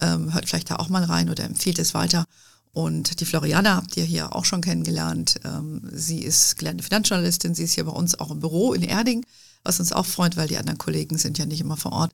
Ähm, 0.00 0.32
hört 0.32 0.48
vielleicht 0.48 0.70
da 0.70 0.76
auch 0.76 0.88
mal 0.88 1.02
rein 1.02 1.28
oder 1.28 1.42
empfiehlt 1.42 1.80
es 1.80 1.92
weiter. 1.92 2.24
Und 2.72 3.18
die 3.18 3.24
Floriana 3.24 3.74
habt 3.74 3.96
ihr 3.96 4.04
hier 4.04 4.36
auch 4.36 4.44
schon 4.44 4.60
kennengelernt. 4.60 5.40
Ähm, 5.44 5.82
sie 5.92 6.20
ist 6.20 6.56
gelernte 6.56 6.84
Finanzjournalistin. 6.84 7.56
Sie 7.56 7.64
ist 7.64 7.74
hier 7.74 7.84
bei 7.84 7.90
uns 7.90 8.18
auch 8.20 8.30
im 8.30 8.38
Büro 8.38 8.74
in 8.74 8.84
Erding, 8.84 9.26
was 9.64 9.80
uns 9.80 9.92
auch 9.92 10.06
freut, 10.06 10.36
weil 10.36 10.46
die 10.46 10.56
anderen 10.56 10.78
Kollegen 10.78 11.18
sind 11.18 11.36
ja 11.38 11.46
nicht 11.46 11.60
immer 11.60 11.76
vor 11.76 11.92
Ort. 11.92 12.12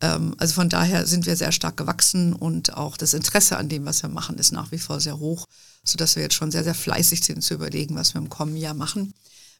Ähm, 0.00 0.34
also 0.38 0.54
von 0.54 0.68
daher 0.68 1.06
sind 1.06 1.24
wir 1.24 1.36
sehr 1.36 1.52
stark 1.52 1.76
gewachsen 1.76 2.32
und 2.32 2.76
auch 2.76 2.96
das 2.96 3.14
Interesse 3.14 3.56
an 3.58 3.68
dem, 3.68 3.84
was 3.84 4.02
wir 4.02 4.10
machen, 4.10 4.38
ist 4.38 4.50
nach 4.50 4.72
wie 4.72 4.78
vor 4.78 5.00
sehr 5.00 5.20
hoch, 5.20 5.46
sodass 5.84 6.16
wir 6.16 6.24
jetzt 6.24 6.34
schon 6.34 6.50
sehr, 6.50 6.64
sehr 6.64 6.74
fleißig 6.74 7.24
sind 7.24 7.44
zu 7.44 7.54
überlegen, 7.54 7.94
was 7.94 8.12
wir 8.12 8.20
im 8.20 8.28
kommenden 8.28 8.60
Jahr 8.60 8.74
machen. 8.74 9.14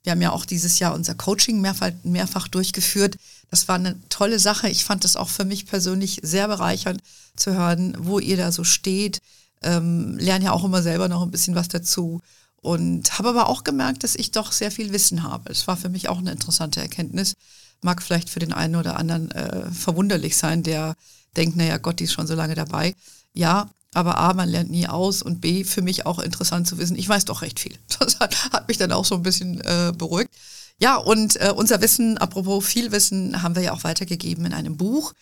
Wir 0.05 0.13
haben 0.13 0.23
ja 0.23 0.31
auch 0.33 0.45
dieses 0.45 0.79
Jahr 0.79 0.95
unser 0.95 1.15
Coaching 1.15 1.61
mehrfach, 1.61 1.91
mehrfach 2.05 2.47
durchgeführt. 2.47 3.17
Das 3.51 3.69
war 3.69 3.77
eine 3.77 3.97
tolle 4.11 4.39
Sache. 4.39 4.69
Ich 4.69 4.85
fand 4.85 5.03
das 5.03 5.17
auch 5.17 5.29
für 5.29 5.45
mich 5.45 5.67
persönlich 5.67 6.21
sehr 6.23 6.47
bereichernd 6.47 7.03
zu 7.37 7.55
hören, 7.55 7.97
wo 7.99 8.19
ihr 8.19 8.37
da 8.37 8.53
so 8.53 8.65
steht, 8.65 9.21
ähm, 9.63 10.19
lerne 10.19 10.47
ja 10.47 10.53
auch 10.53 10.65
immer 10.65 10.83
selber 10.83 11.09
noch 11.09 11.23
ein 11.23 11.31
bisschen 11.31 11.55
was 11.55 11.69
dazu 11.69 12.21
und 12.65 13.19
habe 13.19 13.31
aber 13.31 13.49
auch 13.49 13.65
gemerkt, 13.65 14.05
dass 14.05 14.15
ich 14.15 14.31
doch 14.31 14.53
sehr 14.53 14.71
viel 14.71 14.93
Wissen 14.93 15.23
habe. 15.23 15.51
Es 15.51 15.67
war 15.67 15.77
für 15.77 15.89
mich 15.89 16.09
auch 16.09 16.19
eine 16.19 16.33
interessante 16.33 16.81
Erkenntnis. 16.81 17.35
Mag 17.81 18.03
vielleicht 18.03 18.31
für 18.31 18.41
den 18.41 18.53
einen 18.53 18.77
oder 18.77 18.99
anderen 18.99 19.31
äh, 19.33 19.71
verwunderlich 19.71 20.37
sein, 20.37 20.63
der 20.63 20.95
denkt, 21.37 21.57
naja, 21.57 21.79
Gott, 21.79 22.01
die 22.01 22.05
ist 22.05 22.13
schon 22.13 22.27
so 22.27 22.35
lange 22.35 22.55
dabei. 22.55 22.95
Ja, 23.35 23.69
aber 23.95 24.19
A, 24.19 24.35
man 24.35 24.49
lernt 24.49 24.71
nie 24.71 24.87
aus 24.87 25.23
und 25.23 25.41
B, 25.41 25.65
für 25.65 25.83
mich 25.83 26.07
auch 26.07 26.19
interessant 26.19 26.67
zu 26.67 26.79
wissen, 26.79 26.97
ich 26.97 27.09
weiß 27.09 27.25
doch 27.25 27.43
recht 27.43 27.61
viel. 27.61 27.79
Das 27.99 28.21
hat, 28.21 28.53
hat 28.53 28.69
mich 28.69 28.79
dann 28.79 28.93
auch 28.93 29.05
so 29.05 29.15
ein 29.15 29.23
bisschen 29.23 29.61
äh, 29.61 29.93
beruhigt. 29.97 30.31
Ja, 30.79 30.97
und 30.97 31.37
äh, 31.37 31.53
unser 31.55 31.81
Wissen, 31.81 32.19
apropos 32.19 32.65
viel 32.65 32.93
Wissen, 32.93 33.43
haben 33.43 33.55
wir 33.55 33.63
ja 33.63 33.73
auch 33.73 33.85
weitergegeben 33.85 34.45
in 34.45 34.53
einem 34.53 34.77
Buch 34.77 35.15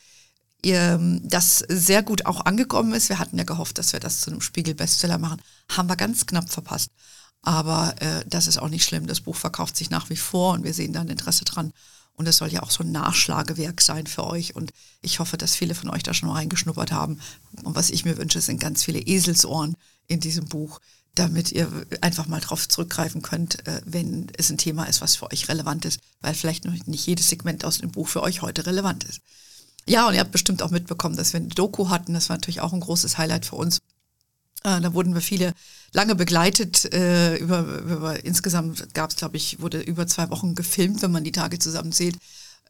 das 0.64 1.64
sehr 1.69 2.02
gut 2.02 2.26
auch 2.26 2.45
angekommen 2.45 2.93
ist. 2.93 3.09
Wir 3.09 3.19
hatten 3.19 3.37
ja 3.37 3.45
gehofft, 3.45 3.79
dass 3.79 3.93
wir 3.93 4.00
das 4.00 4.21
zu 4.21 4.31
einem 4.31 4.41
Spiegel-Bestseller 4.41 5.19
machen. 5.19 5.43
Haben 5.69 5.88
wir 5.88 5.97
ganz 5.97 6.25
knapp 6.26 6.50
verpasst. 6.50 6.91
Aber 7.43 7.95
äh, 8.00 8.25
das 8.29 8.47
ist 8.47 8.59
auch 8.59 8.69
nicht 8.69 8.85
schlimm. 8.85 9.09
Das 9.09 9.23
Buch 9.23 9.35
verkauft 9.35 9.76
sich 9.76 9.91
nach 9.91 10.09
wie 10.09 10.17
vor 10.17 10.55
und 10.55 10.62
wir 10.62 10.73
sehen 10.73 10.93
da 10.93 11.00
ein 11.00 11.09
Interesse 11.09 11.45
dran. 11.45 11.73
Und 12.14 12.28
es 12.28 12.37
soll 12.37 12.52
ja 12.52 12.62
auch 12.62 12.71
so 12.71 12.85
ein 12.85 12.92
Nachschlagewerk 12.92 13.81
sein 13.81 14.07
für 14.07 14.25
euch. 14.25 14.54
Und 14.54 14.73
ich 15.00 15.19
hoffe, 15.19 15.38
dass 15.38 15.57
viele 15.57 15.75
von 15.75 15.90
euch 15.90 16.02
da 16.02 16.12
schon 16.12 16.28
mal 16.28 16.37
reingeschnuppert 16.37 16.92
haben. 16.92 17.21
Und 17.64 17.75
was 17.75 17.90
ich 17.90 18.04
mir 18.04 18.19
wünsche, 18.19 18.40
sind 18.40 18.61
ganz 18.61 18.85
viele 18.85 19.00
Eselsohren 19.00 19.76
in 20.09 20.21
diesem 20.21 20.47
Buch, 20.47 20.78
damit 21.14 21.52
ihr 21.52 21.71
einfach 22.00 22.26
mal 22.26 22.40
drauf 22.40 22.69
zurückgreifen 22.69 23.23
könnt, 23.23 23.66
äh, 23.66 23.83
wenn 23.85 24.31
es 24.37 24.50
ein 24.50 24.59
Thema 24.59 24.85
ist, 24.85 25.00
was 25.00 25.16
für 25.16 25.31
euch 25.31 25.49
relevant 25.49 25.85
ist, 25.85 26.00
weil 26.21 26.35
vielleicht 26.35 26.64
nicht 26.64 27.07
jedes 27.07 27.28
Segment 27.28 27.64
aus 27.64 27.78
dem 27.78 27.90
Buch 27.90 28.09
für 28.09 28.23
euch 28.23 28.42
heute 28.42 28.66
relevant 28.66 29.04
ist. 29.04 29.21
Ja, 29.87 30.07
und 30.07 30.14
ihr 30.14 30.21
habt 30.21 30.33
bestimmt 30.33 30.62
auch 30.62 30.71
mitbekommen, 30.71 31.16
dass 31.16 31.33
wir 31.33 31.40
eine 31.40 31.49
Doku 31.49 31.88
hatten. 31.88 32.14
Das 32.14 32.28
war 32.28 32.37
natürlich 32.37 32.61
auch 32.61 32.73
ein 32.73 32.81
großes 32.81 33.19
Highlight 33.19 33.47
für 33.47 33.57
uns. 33.57 33.81
Äh, 34.64 34.81
da 34.81 34.95
wurden 34.95 35.14
wir 35.14 35.21
viele 35.21 35.54
lange 35.92 36.14
begleitet. 36.14 36.92
Äh, 36.92 37.37
über, 37.37 37.61
über 37.81 38.25
insgesamt 38.25 38.95
gab 38.95 39.11
es, 39.11 39.16
glaube 39.16 39.37
ich, 39.37 39.61
wurde 39.61 39.81
über 39.81 40.07
zwei 40.07 40.31
Wochen 40.31 40.54
gefilmt, 40.54 41.02
wenn 41.02 41.12
man 41.12 41.25
die 41.25 41.33
Tage 41.33 41.59
zusammenzählt. 41.59 42.16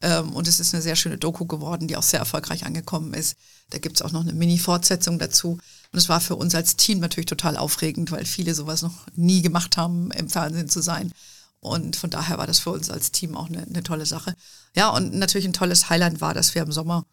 Ähm, 0.01 0.33
und 0.33 0.47
es 0.47 0.59
ist 0.59 0.73
eine 0.73 0.81
sehr 0.81 0.95
schöne 0.95 1.17
Doku 1.17 1.45
geworden, 1.45 1.87
die 1.87 1.95
auch 1.95 2.03
sehr 2.03 2.19
erfolgreich 2.19 2.65
angekommen 2.65 3.13
ist. 3.13 3.37
Da 3.69 3.77
gibt 3.77 3.97
es 3.97 4.01
auch 4.01 4.11
noch 4.11 4.21
eine 4.21 4.33
Mini-Fortsetzung 4.33 5.19
dazu. 5.19 5.51
Und 5.91 5.97
es 5.97 6.09
war 6.09 6.19
für 6.19 6.35
uns 6.35 6.55
als 6.55 6.75
Team 6.75 6.99
natürlich 6.99 7.27
total 7.27 7.57
aufregend, 7.57 8.11
weil 8.11 8.25
viele 8.25 8.53
sowas 8.53 8.81
noch 8.81 9.07
nie 9.15 9.41
gemacht 9.41 9.77
haben, 9.77 10.11
im 10.11 10.29
Fernsehen 10.29 10.69
zu 10.69 10.81
sein. 10.81 11.11
Und 11.59 11.95
von 11.95 12.09
daher 12.09 12.37
war 12.37 12.47
das 12.47 12.59
für 12.59 12.71
uns 12.71 12.89
als 12.89 13.11
Team 13.11 13.37
auch 13.37 13.47
eine, 13.47 13.63
eine 13.63 13.83
tolle 13.83 14.05
Sache. 14.05 14.35
Ja, 14.75 14.89
und 14.89 15.13
natürlich 15.13 15.47
ein 15.47 15.53
tolles 15.53 15.89
Highlight 15.89 16.19
war, 16.19 16.33
dass 16.33 16.53
wir 16.55 16.61
im 16.61 16.73
Sommer 16.73 17.05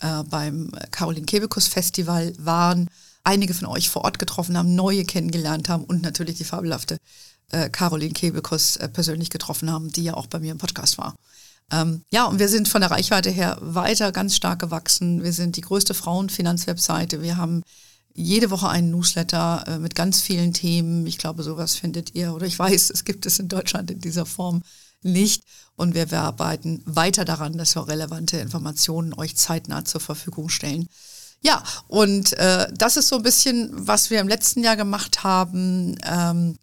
äh, 0.00 0.22
beim 0.24 0.72
Caroline 0.90 1.26
Kebekus 1.26 1.66
Festival 1.66 2.32
waren, 2.38 2.88
einige 3.28 3.52
von 3.52 3.68
euch 3.68 3.90
vor 3.90 4.04
Ort 4.04 4.18
getroffen 4.18 4.56
haben, 4.56 4.74
neue 4.74 5.04
kennengelernt 5.04 5.68
haben 5.68 5.84
und 5.84 6.02
natürlich 6.02 6.38
die 6.38 6.44
fabelhafte 6.44 6.96
äh, 7.50 7.68
Caroline 7.68 8.14
Kebekus 8.14 8.76
äh, 8.76 8.88
persönlich 8.88 9.28
getroffen 9.28 9.70
haben, 9.70 9.92
die 9.92 10.04
ja 10.04 10.14
auch 10.14 10.26
bei 10.26 10.38
mir 10.38 10.52
im 10.52 10.58
Podcast 10.58 10.96
war. 10.96 11.14
Ähm, 11.70 12.02
ja, 12.10 12.24
und 12.24 12.38
wir 12.38 12.48
sind 12.48 12.68
von 12.68 12.80
der 12.80 12.90
Reichweite 12.90 13.28
her 13.28 13.58
weiter 13.60 14.12
ganz 14.12 14.34
stark 14.34 14.60
gewachsen. 14.60 15.22
Wir 15.22 15.34
sind 15.34 15.56
die 15.56 15.60
größte 15.60 15.92
Frauenfinanzwebseite. 15.92 17.20
Wir 17.20 17.36
haben 17.36 17.62
jede 18.14 18.50
Woche 18.50 18.70
einen 18.70 18.90
Newsletter 18.90 19.64
äh, 19.66 19.78
mit 19.78 19.94
ganz 19.94 20.22
vielen 20.22 20.54
Themen. 20.54 21.06
Ich 21.06 21.18
glaube, 21.18 21.42
sowas 21.42 21.76
findet 21.76 22.14
ihr 22.14 22.32
oder 22.32 22.46
ich 22.46 22.58
weiß, 22.58 22.88
es 22.88 23.04
gibt 23.04 23.26
es 23.26 23.38
in 23.38 23.48
Deutschland 23.48 23.90
in 23.90 24.00
dieser 24.00 24.24
Form 24.24 24.62
nicht. 25.02 25.42
Und 25.76 25.94
wir, 25.94 26.10
wir 26.10 26.22
arbeiten 26.22 26.82
weiter 26.86 27.26
daran, 27.26 27.58
dass 27.58 27.76
wir 27.76 27.86
relevante 27.86 28.38
Informationen 28.38 29.12
euch 29.12 29.36
zeitnah 29.36 29.84
zur 29.84 30.00
Verfügung 30.00 30.48
stellen. 30.48 30.88
Ja, 31.40 31.62
und 31.86 32.32
äh, 32.34 32.66
das 32.76 32.96
ist 32.96 33.08
so 33.08 33.16
ein 33.16 33.22
bisschen, 33.22 33.70
was 33.72 34.10
wir 34.10 34.20
im 34.20 34.28
letzten 34.28 34.62
Jahr 34.62 34.76
gemacht 34.76 35.22
haben. 35.22 35.96
Ähm, 36.04 36.58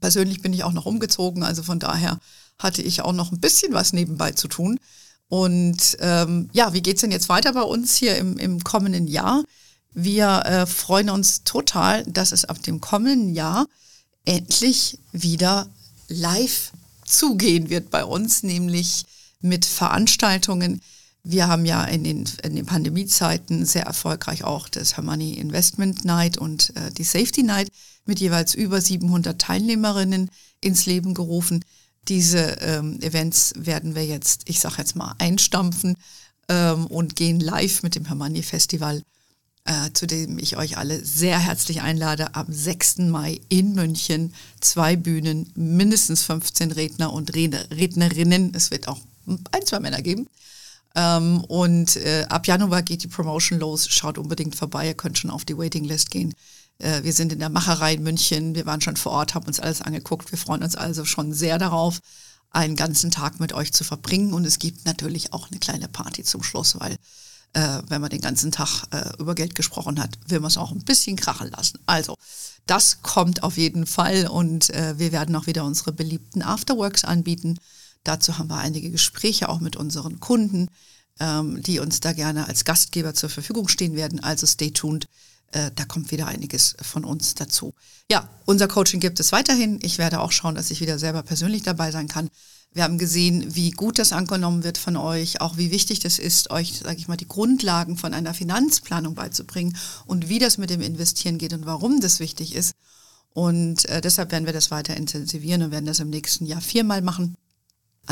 persönlich 0.00 0.42
bin 0.42 0.52
ich 0.52 0.64
auch 0.64 0.72
noch 0.72 0.86
umgezogen, 0.86 1.44
also 1.44 1.62
von 1.62 1.78
daher 1.78 2.18
hatte 2.58 2.82
ich 2.82 3.02
auch 3.02 3.12
noch 3.12 3.32
ein 3.32 3.40
bisschen 3.40 3.72
was 3.72 3.92
nebenbei 3.92 4.32
zu 4.32 4.48
tun. 4.48 4.78
Und 5.28 5.96
ähm, 6.00 6.50
ja, 6.52 6.72
wie 6.74 6.82
geht's 6.82 7.00
denn 7.00 7.10
jetzt 7.10 7.28
weiter 7.28 7.52
bei 7.52 7.62
uns 7.62 7.96
hier 7.96 8.16
im, 8.16 8.38
im 8.38 8.62
kommenden 8.62 9.06
Jahr? 9.06 9.42
Wir 9.94 10.42
äh, 10.44 10.66
freuen 10.66 11.10
uns 11.10 11.44
total, 11.44 12.04
dass 12.04 12.32
es 12.32 12.44
ab 12.44 12.62
dem 12.62 12.80
kommenden 12.80 13.34
Jahr 13.34 13.66
endlich 14.24 14.98
wieder 15.12 15.68
live 16.08 16.72
zugehen 17.04 17.70
wird 17.70 17.90
bei 17.90 18.04
uns, 18.04 18.42
nämlich 18.42 19.04
mit 19.40 19.64
Veranstaltungen. 19.64 20.80
Wir 21.24 21.46
haben 21.46 21.64
ja 21.64 21.84
in 21.84 22.02
den, 22.02 22.24
in 22.42 22.56
den 22.56 22.66
Pandemiezeiten 22.66 23.64
sehr 23.64 23.84
erfolgreich 23.84 24.42
auch 24.42 24.68
das 24.68 24.96
Hermoney 24.96 25.34
Investment 25.34 26.04
Night 26.04 26.36
und 26.36 26.74
äh, 26.76 26.90
die 26.90 27.04
Safety 27.04 27.44
Night 27.44 27.68
mit 28.04 28.18
jeweils 28.18 28.54
über 28.54 28.80
700 28.80 29.40
Teilnehmerinnen 29.40 30.30
ins 30.60 30.86
Leben 30.86 31.14
gerufen. 31.14 31.64
Diese 32.08 32.40
ähm, 32.60 33.00
Events 33.00 33.52
werden 33.56 33.94
wir 33.94 34.04
jetzt, 34.04 34.42
ich 34.46 34.58
sage 34.58 34.76
jetzt 34.78 34.96
mal, 34.96 35.14
einstampfen 35.18 35.96
ähm, 36.48 36.86
und 36.88 37.14
gehen 37.14 37.38
live 37.38 37.84
mit 37.84 37.94
dem 37.94 38.06
Hermanni 38.06 38.42
Festival, 38.42 39.02
äh, 39.64 39.90
zu 39.92 40.08
dem 40.08 40.40
ich 40.40 40.56
euch 40.56 40.76
alle 40.76 41.04
sehr 41.04 41.38
herzlich 41.38 41.82
einlade, 41.82 42.34
am 42.34 42.46
6. 42.52 42.98
Mai 42.98 43.40
in 43.48 43.74
München. 43.74 44.34
Zwei 44.60 44.96
Bühnen, 44.96 45.52
mindestens 45.54 46.24
15 46.24 46.72
Redner 46.72 47.12
und 47.12 47.32
Rednerinnen. 47.32 48.52
Es 48.56 48.72
wird 48.72 48.88
auch 48.88 48.98
ein, 49.52 49.64
zwei 49.64 49.78
Männer 49.78 50.02
geben. 50.02 50.26
Ähm, 50.94 51.42
und 51.44 51.96
äh, 51.96 52.26
ab 52.28 52.46
Januar 52.46 52.82
geht 52.82 53.02
die 53.02 53.08
Promotion 53.08 53.58
los. 53.58 53.88
Schaut 53.88 54.18
unbedingt 54.18 54.54
vorbei. 54.54 54.86
Ihr 54.86 54.94
könnt 54.94 55.18
schon 55.18 55.30
auf 55.30 55.44
die 55.44 55.56
Waitinglist 55.56 56.10
gehen. 56.10 56.34
Äh, 56.78 57.02
wir 57.02 57.12
sind 57.12 57.32
in 57.32 57.38
der 57.38 57.48
Macherei 57.48 57.94
in 57.94 58.02
München. 58.02 58.54
Wir 58.54 58.66
waren 58.66 58.80
schon 58.80 58.96
vor 58.96 59.12
Ort, 59.12 59.34
haben 59.34 59.46
uns 59.46 59.60
alles 59.60 59.82
angeguckt. 59.82 60.30
Wir 60.30 60.38
freuen 60.38 60.62
uns 60.62 60.76
also 60.76 61.04
schon 61.04 61.32
sehr 61.32 61.58
darauf, 61.58 62.00
einen 62.50 62.76
ganzen 62.76 63.10
Tag 63.10 63.40
mit 63.40 63.52
euch 63.52 63.72
zu 63.72 63.84
verbringen. 63.84 64.34
Und 64.34 64.44
es 64.44 64.58
gibt 64.58 64.84
natürlich 64.84 65.32
auch 65.32 65.50
eine 65.50 65.58
kleine 65.58 65.88
Party 65.88 66.24
zum 66.24 66.42
Schluss, 66.42 66.78
weil 66.78 66.96
äh, 67.54 67.82
wenn 67.88 68.00
man 68.00 68.10
den 68.10 68.20
ganzen 68.20 68.50
Tag 68.50 68.84
äh, 68.90 69.10
über 69.18 69.34
Geld 69.34 69.54
gesprochen 69.54 70.00
hat, 70.00 70.18
will 70.26 70.40
man 70.40 70.48
es 70.48 70.56
auch 70.56 70.72
ein 70.72 70.84
bisschen 70.84 71.16
krachen 71.16 71.50
lassen. 71.50 71.78
Also, 71.86 72.16
das 72.66 73.02
kommt 73.02 73.42
auf 73.42 73.56
jeden 73.56 73.86
Fall 73.86 74.26
und 74.26 74.70
äh, 74.70 74.98
wir 74.98 75.12
werden 75.12 75.34
auch 75.36 75.46
wieder 75.46 75.64
unsere 75.64 75.92
beliebten 75.92 76.42
Afterworks 76.42 77.04
anbieten. 77.04 77.58
Dazu 78.04 78.38
haben 78.38 78.48
wir 78.48 78.58
einige 78.58 78.90
Gespräche 78.90 79.48
auch 79.48 79.60
mit 79.60 79.76
unseren 79.76 80.20
Kunden, 80.20 80.68
ähm, 81.20 81.62
die 81.62 81.78
uns 81.78 82.00
da 82.00 82.12
gerne 82.12 82.48
als 82.48 82.64
Gastgeber 82.64 83.14
zur 83.14 83.30
Verfügung 83.30 83.68
stehen 83.68 83.94
werden. 83.94 84.20
Also 84.20 84.46
stay 84.46 84.70
tuned. 84.70 85.06
Äh, 85.52 85.70
da 85.74 85.84
kommt 85.84 86.10
wieder 86.10 86.26
einiges 86.26 86.76
von 86.80 87.04
uns 87.04 87.34
dazu. 87.34 87.74
Ja, 88.10 88.28
unser 88.46 88.68
Coaching 88.68 89.00
gibt 89.00 89.20
es 89.20 89.32
weiterhin. 89.32 89.78
Ich 89.82 89.98
werde 89.98 90.20
auch 90.20 90.32
schauen, 90.32 90.54
dass 90.54 90.70
ich 90.70 90.80
wieder 90.80 90.98
selber 90.98 91.22
persönlich 91.22 91.62
dabei 91.62 91.90
sein 91.90 92.08
kann. 92.08 92.30
Wir 92.74 92.84
haben 92.84 92.96
gesehen, 92.96 93.54
wie 93.54 93.70
gut 93.70 93.98
das 93.98 94.12
angenommen 94.12 94.64
wird 94.64 94.78
von 94.78 94.96
euch, 94.96 95.42
auch 95.42 95.58
wie 95.58 95.70
wichtig 95.70 96.00
das 96.00 96.18
ist, 96.18 96.50
euch, 96.50 96.78
sage 96.78 96.96
ich 96.96 97.06
mal, 97.06 97.18
die 97.18 97.28
Grundlagen 97.28 97.98
von 97.98 98.14
einer 98.14 98.32
Finanzplanung 98.32 99.14
beizubringen 99.14 99.76
und 100.06 100.30
wie 100.30 100.38
das 100.38 100.56
mit 100.56 100.70
dem 100.70 100.80
Investieren 100.80 101.36
geht 101.36 101.52
und 101.52 101.66
warum 101.66 102.00
das 102.00 102.18
wichtig 102.18 102.54
ist. 102.54 102.72
Und 103.34 103.86
äh, 103.90 104.00
deshalb 104.00 104.32
werden 104.32 104.46
wir 104.46 104.54
das 104.54 104.70
weiter 104.70 104.96
intensivieren 104.96 105.62
und 105.62 105.70
werden 105.70 105.86
das 105.86 106.00
im 106.00 106.08
nächsten 106.08 106.46
Jahr 106.46 106.62
viermal 106.62 107.02
machen. 107.02 107.36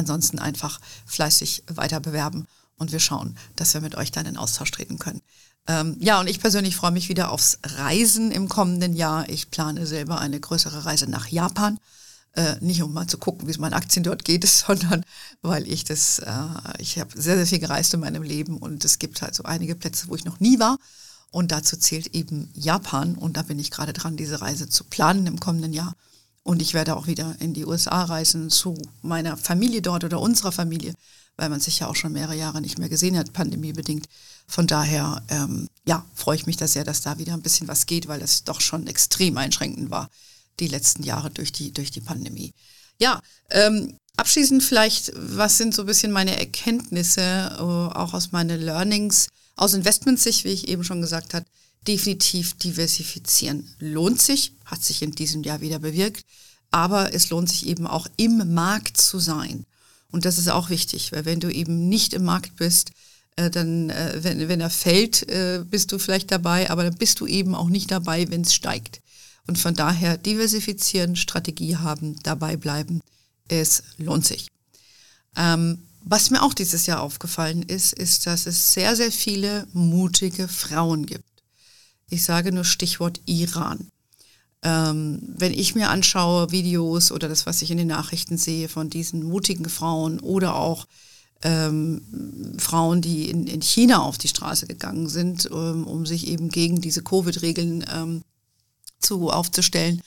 Ansonsten 0.00 0.38
einfach 0.38 0.80
fleißig 1.07 1.64
weiter 1.69 2.00
bewerben 2.00 2.47
und 2.76 2.92
wir 2.92 3.00
schauen, 3.00 3.37
dass 3.57 3.75
wir 3.75 3.80
mit 3.80 3.95
euch 3.95 4.11
dann 4.11 4.26
in 4.26 4.37
Austausch 4.37 4.71
treten 4.71 4.99
können. 4.99 5.21
Ähm, 5.69 5.97
ja, 6.00 6.19
und 6.21 6.28
ich 6.28 6.40
persönlich 6.40 6.75
freue 6.75 6.90
mich 6.90 7.09
wieder 7.09 7.30
aufs 7.30 7.59
Reisen 7.64 8.30
im 8.30 8.49
kommenden 8.49 8.95
Jahr. 8.95 9.28
Ich 9.28 9.50
plane 9.50 9.87
selber 9.87 10.19
eine 10.19 10.40
größere 10.40 10.85
Reise 10.85 11.09
nach 11.09 11.28
Japan. 11.28 11.78
Äh, 12.33 12.57
nicht 12.61 12.83
um 12.83 12.92
mal 12.92 13.07
zu 13.07 13.19
gucken, 13.19 13.47
wie 13.47 13.50
es 13.50 13.59
meinen 13.59 13.75
Aktien 13.75 14.02
dort 14.02 14.25
geht, 14.25 14.47
sondern 14.49 15.04
weil 15.42 15.69
ich 15.71 15.85
das, 15.85 16.21
äh, 16.21 16.33
ich 16.78 16.99
habe 16.99 17.11
sehr, 17.21 17.37
sehr 17.37 17.47
viel 17.47 17.59
gereist 17.59 17.92
in 17.92 18.00
meinem 18.00 18.23
Leben 18.23 18.57
und 18.57 18.85
es 18.85 18.99
gibt 18.99 19.21
halt 19.21 19.35
so 19.35 19.42
einige 19.45 19.75
Plätze, 19.75 20.09
wo 20.09 20.14
ich 20.14 20.25
noch 20.25 20.40
nie 20.40 20.59
war. 20.59 20.78
Und 21.30 21.52
dazu 21.52 21.76
zählt 21.76 22.14
eben 22.14 22.50
Japan 22.54 23.14
und 23.14 23.37
da 23.37 23.42
bin 23.42 23.59
ich 23.59 23.71
gerade 23.71 23.92
dran, 23.92 24.16
diese 24.16 24.40
Reise 24.40 24.69
zu 24.69 24.85
planen 24.85 25.26
im 25.26 25.38
kommenden 25.38 25.73
Jahr. 25.73 25.95
Und 26.42 26.62
ich 26.62 26.75
werde 26.75 26.97
auch 26.97 27.06
wieder 27.06 27.37
in 27.40 27.54
die 27.54 27.66
USA 27.66 28.04
reisen 28.04 28.50
zu 28.50 28.76
meiner 29.02 29.37
Familie 29.37 29.82
dort 29.82 30.04
oder 30.04 30.20
unserer 30.20 30.52
Familie, 30.52 30.94
weil 31.37 31.49
man 31.49 31.61
sich 31.61 31.80
ja 31.80 31.87
auch 31.87 31.97
schon 31.97 32.12
mehrere 32.12 32.37
Jahre 32.37 32.61
nicht 32.61 32.78
mehr 32.78 32.88
gesehen 32.88 33.16
hat, 33.16 33.32
pandemiebedingt. 33.32 34.06
Von 34.47 34.66
daher, 34.66 35.23
ähm, 35.28 35.68
ja, 35.87 36.04
freue 36.14 36.37
ich 36.37 36.47
mich 36.47 36.56
da 36.56 36.66
sehr, 36.66 36.85
dass 36.85 37.02
da 37.02 37.18
wieder 37.18 37.35
ein 37.35 37.42
bisschen 37.42 37.68
was 37.68 37.87
geht, 37.87 38.09
weil 38.09 38.23
es 38.23 38.44
doch 38.44 38.61
schon 38.61 38.87
extrem 38.87 39.37
einschränkend 39.37 39.90
war, 39.90 40.09
die 40.59 40.68
letzten 40.68 41.02
Jahre 41.02 41.30
durch 41.30 41.52
die, 41.52 41.73
durch 41.73 41.90
die 41.90 42.00
Pandemie. 42.00 42.52
Ja, 42.99 43.20
ähm, 43.50 43.97
abschließend 44.16 44.62
vielleicht, 44.62 45.12
was 45.14 45.56
sind 45.56 45.75
so 45.75 45.82
ein 45.82 45.87
bisschen 45.87 46.12
meine 46.12 46.38
Erkenntnisse, 46.38 47.20
äh, 47.20 47.62
auch 47.62 48.15
aus 48.15 48.32
meinen 48.32 48.60
Learnings, 48.60 49.28
aus 49.56 49.75
Investmentsicht, 49.75 50.45
wie 50.45 50.50
ich 50.50 50.69
eben 50.69 50.84
schon 50.84 51.00
gesagt 51.00 51.34
habe, 51.34 51.47
definitiv 51.86 52.54
diversifizieren. 52.54 53.69
Lohnt 53.78 54.21
sich, 54.21 54.52
hat 54.64 54.84
sich 54.84 55.02
in 55.02 55.12
diesem 55.12 55.43
Jahr 55.43 55.60
wieder 55.60 55.78
bewirkt, 55.78 56.25
aber 56.71 57.14
es 57.14 57.30
lohnt 57.30 57.49
sich 57.49 57.66
eben 57.66 57.86
auch 57.86 58.06
im 58.16 58.54
Markt 58.54 58.97
zu 58.97 59.19
sein. 59.19 59.64
Und 60.10 60.25
das 60.25 60.38
ist 60.38 60.49
auch 60.49 60.71
wichtig, 60.71 61.12
weil 61.12 61.25
wenn 61.25 61.40
du 61.40 61.49
eben 61.50 61.88
nicht 61.88 62.14
im 62.14 62.25
Markt 62.25 62.56
bist, 62.56 62.90
äh, 63.36 63.50
dann, 63.50 63.90
äh, 63.90 64.19
wenn, 64.23 64.49
wenn 64.49 64.60
er 64.60 64.71
fällt, 64.71 65.28
äh, 65.28 65.64
bist 65.69 65.93
du 65.93 65.99
vielleicht 65.99 66.30
dabei, 66.30 66.71
aber 66.71 66.84
dann 66.84 66.97
bist 66.97 67.21
du 67.21 67.26
eben 67.26 67.54
auch 67.54 67.69
nicht 67.69 67.90
dabei, 67.90 68.28
wenn 68.30 68.43
es 68.43 68.54
steigt. 68.54 69.00
Und 69.47 69.58
von 69.58 69.75
daher 69.75 70.19
diversifizieren, 70.19 71.16
Strategie 71.16 71.76
haben, 71.76 72.16
dabei 72.23 72.56
bleiben, 72.56 73.00
es 73.49 73.82
lohnt 73.99 74.26
sich. 74.26 74.49
Ähm, 75.36 75.82
was 76.02 76.30
mir 76.30 76.43
auch 76.43 76.54
dieses 76.54 76.86
Jahr 76.86 77.00
aufgefallen 77.02 77.62
ist, 77.62 77.93
ist, 77.93 78.26
dass 78.26 78.47
es 78.47 78.73
sehr, 78.73 78.97
sehr 78.97 79.12
viele 79.12 79.66
mutige 79.73 80.49
Frauen 80.49 81.06
gibt. 81.06 81.25
Ich 82.10 82.25
sage 82.25 82.52
nur 82.52 82.64
Stichwort 82.64 83.20
Iran. 83.26 83.88
Ähm, 84.62 85.23
wenn 85.23 85.52
ich 85.54 85.75
mir 85.75 85.88
anschaue 85.88 86.50
Videos 86.50 87.12
oder 87.12 87.28
das, 87.28 87.46
was 87.46 87.62
ich 87.62 87.70
in 87.70 87.78
den 87.78 87.86
Nachrichten 87.86 88.36
sehe 88.36 88.68
von 88.68 88.90
diesen 88.90 89.23
mutigen 89.23 89.70
Frauen 89.70 90.20
oder 90.20 90.56
auch 90.56 90.86
ähm, 91.42 92.02
Frauen, 92.58 93.00
die 93.00 93.30
in, 93.30 93.46
in 93.46 93.62
China 93.62 94.02
auf 94.02 94.18
die 94.18 94.28
Straße 94.28 94.66
gegangen 94.66 95.08
sind, 95.08 95.49
ähm, 95.50 95.86
um 95.86 96.04
sich 96.04 96.26
eben 96.26 96.50
gegen 96.50 96.82
diese 96.82 97.02
Covid-Regeln 97.02 97.86
ähm, 97.90 98.23
zu 98.99 99.30
aufzustellen, 99.30 100.02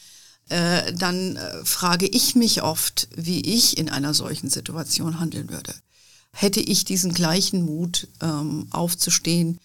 äh, 0.50 0.94
dann 0.94 1.38
äh, 1.38 1.66
frage 1.66 2.06
ich 2.06 2.36
mich 2.36 2.62
oft, 2.62 3.08
wie 3.16 3.42
ich 3.42 3.78
in 3.78 3.90
einer 3.90 4.14
solchen 4.14 4.50
Situation 4.50 5.20
handeln 5.20 5.50
würde. 5.50 5.74
Hätte 6.32 6.60
ich 6.60 6.86
diesen 6.86 7.14
gleichen 7.14 7.64
Mut, 7.64 8.08
ähm, 8.22 8.68
aufzustehen, 8.72 9.60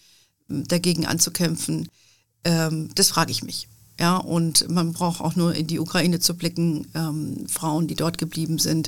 dagegen 0.47 1.05
anzukämpfen? 1.05 1.89
Ähm, 2.43 2.89
das 2.95 3.09
frage 3.09 3.31
ich 3.31 3.43
mich. 3.43 3.67
Ja, 3.99 4.17
und 4.17 4.69
man 4.69 4.93
braucht 4.93 5.19
auch 5.19 5.35
nur 5.35 5.53
in 5.55 5.67
die 5.67 5.79
Ukraine 5.79 6.19
zu 6.19 6.35
blicken, 6.35 6.87
ähm, 6.95 7.47
Frauen, 7.49 7.87
die 7.87 7.95
dort 7.95 8.17
geblieben 8.17 8.57
sind 8.57 8.87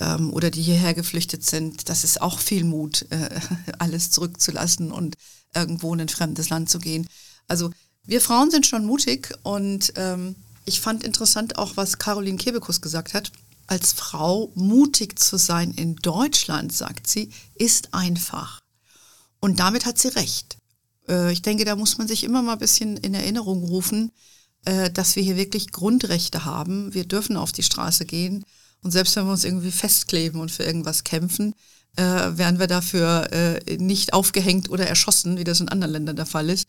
ähm, 0.00 0.32
oder 0.32 0.50
die 0.50 0.62
hierher 0.62 0.94
geflüchtet 0.94 1.44
sind. 1.44 1.88
Das 1.88 2.04
ist 2.04 2.22
auch 2.22 2.38
viel 2.38 2.64
Mut, 2.64 3.06
äh, 3.10 3.28
alles 3.78 4.10
zurückzulassen 4.10 4.90
und 4.90 5.16
irgendwo 5.54 5.92
in 5.94 6.00
ein 6.00 6.08
fremdes 6.08 6.48
Land 6.48 6.70
zu 6.70 6.78
gehen. 6.78 7.06
Also 7.46 7.70
wir 8.04 8.20
Frauen 8.20 8.50
sind 8.50 8.66
schon 8.66 8.84
mutig 8.86 9.34
und 9.42 9.92
ähm, 9.96 10.34
ich 10.64 10.80
fand 10.80 11.02
interessant 11.04 11.58
auch, 11.58 11.76
was 11.76 11.98
Caroline 11.98 12.38
Kebekus 12.38 12.80
gesagt 12.80 13.14
hat. 13.14 13.32
Als 13.66 13.92
Frau 13.92 14.50
mutig 14.54 15.18
zu 15.18 15.36
sein 15.36 15.72
in 15.72 15.96
Deutschland, 15.96 16.72
sagt 16.72 17.06
sie, 17.06 17.30
ist 17.54 17.92
einfach. 17.92 18.60
Und 19.40 19.60
damit 19.60 19.84
hat 19.84 19.98
sie 19.98 20.08
recht. 20.08 20.57
Äh, 21.08 21.32
ich 21.32 21.42
denke, 21.42 21.64
da 21.64 21.76
muss 21.76 21.98
man 21.98 22.08
sich 22.08 22.24
immer 22.24 22.42
mal 22.42 22.54
ein 22.54 22.58
bisschen 22.58 22.96
in 22.96 23.14
Erinnerung 23.14 23.64
rufen, 23.64 24.12
äh, 24.64 24.90
dass 24.90 25.16
wir 25.16 25.22
hier 25.22 25.36
wirklich 25.36 25.70
Grundrechte 25.70 26.44
haben. 26.44 26.94
Wir 26.94 27.04
dürfen 27.04 27.36
auf 27.36 27.52
die 27.52 27.62
Straße 27.62 28.04
gehen. 28.04 28.44
Und 28.82 28.92
selbst 28.92 29.16
wenn 29.16 29.24
wir 29.24 29.32
uns 29.32 29.44
irgendwie 29.44 29.72
festkleben 29.72 30.40
und 30.40 30.50
für 30.50 30.62
irgendwas 30.62 31.04
kämpfen, 31.04 31.54
äh, 31.96 32.02
werden 32.02 32.60
wir 32.60 32.68
dafür 32.68 33.28
nicht 33.78 34.12
aufgehängt 34.12 34.70
oder 34.70 34.86
erschossen, 34.86 35.36
wie 35.36 35.44
das 35.44 35.60
in 35.60 35.68
anderen 35.68 35.92
Ländern 35.92 36.16
der 36.16 36.26
Fall 36.26 36.48
ist. 36.48 36.68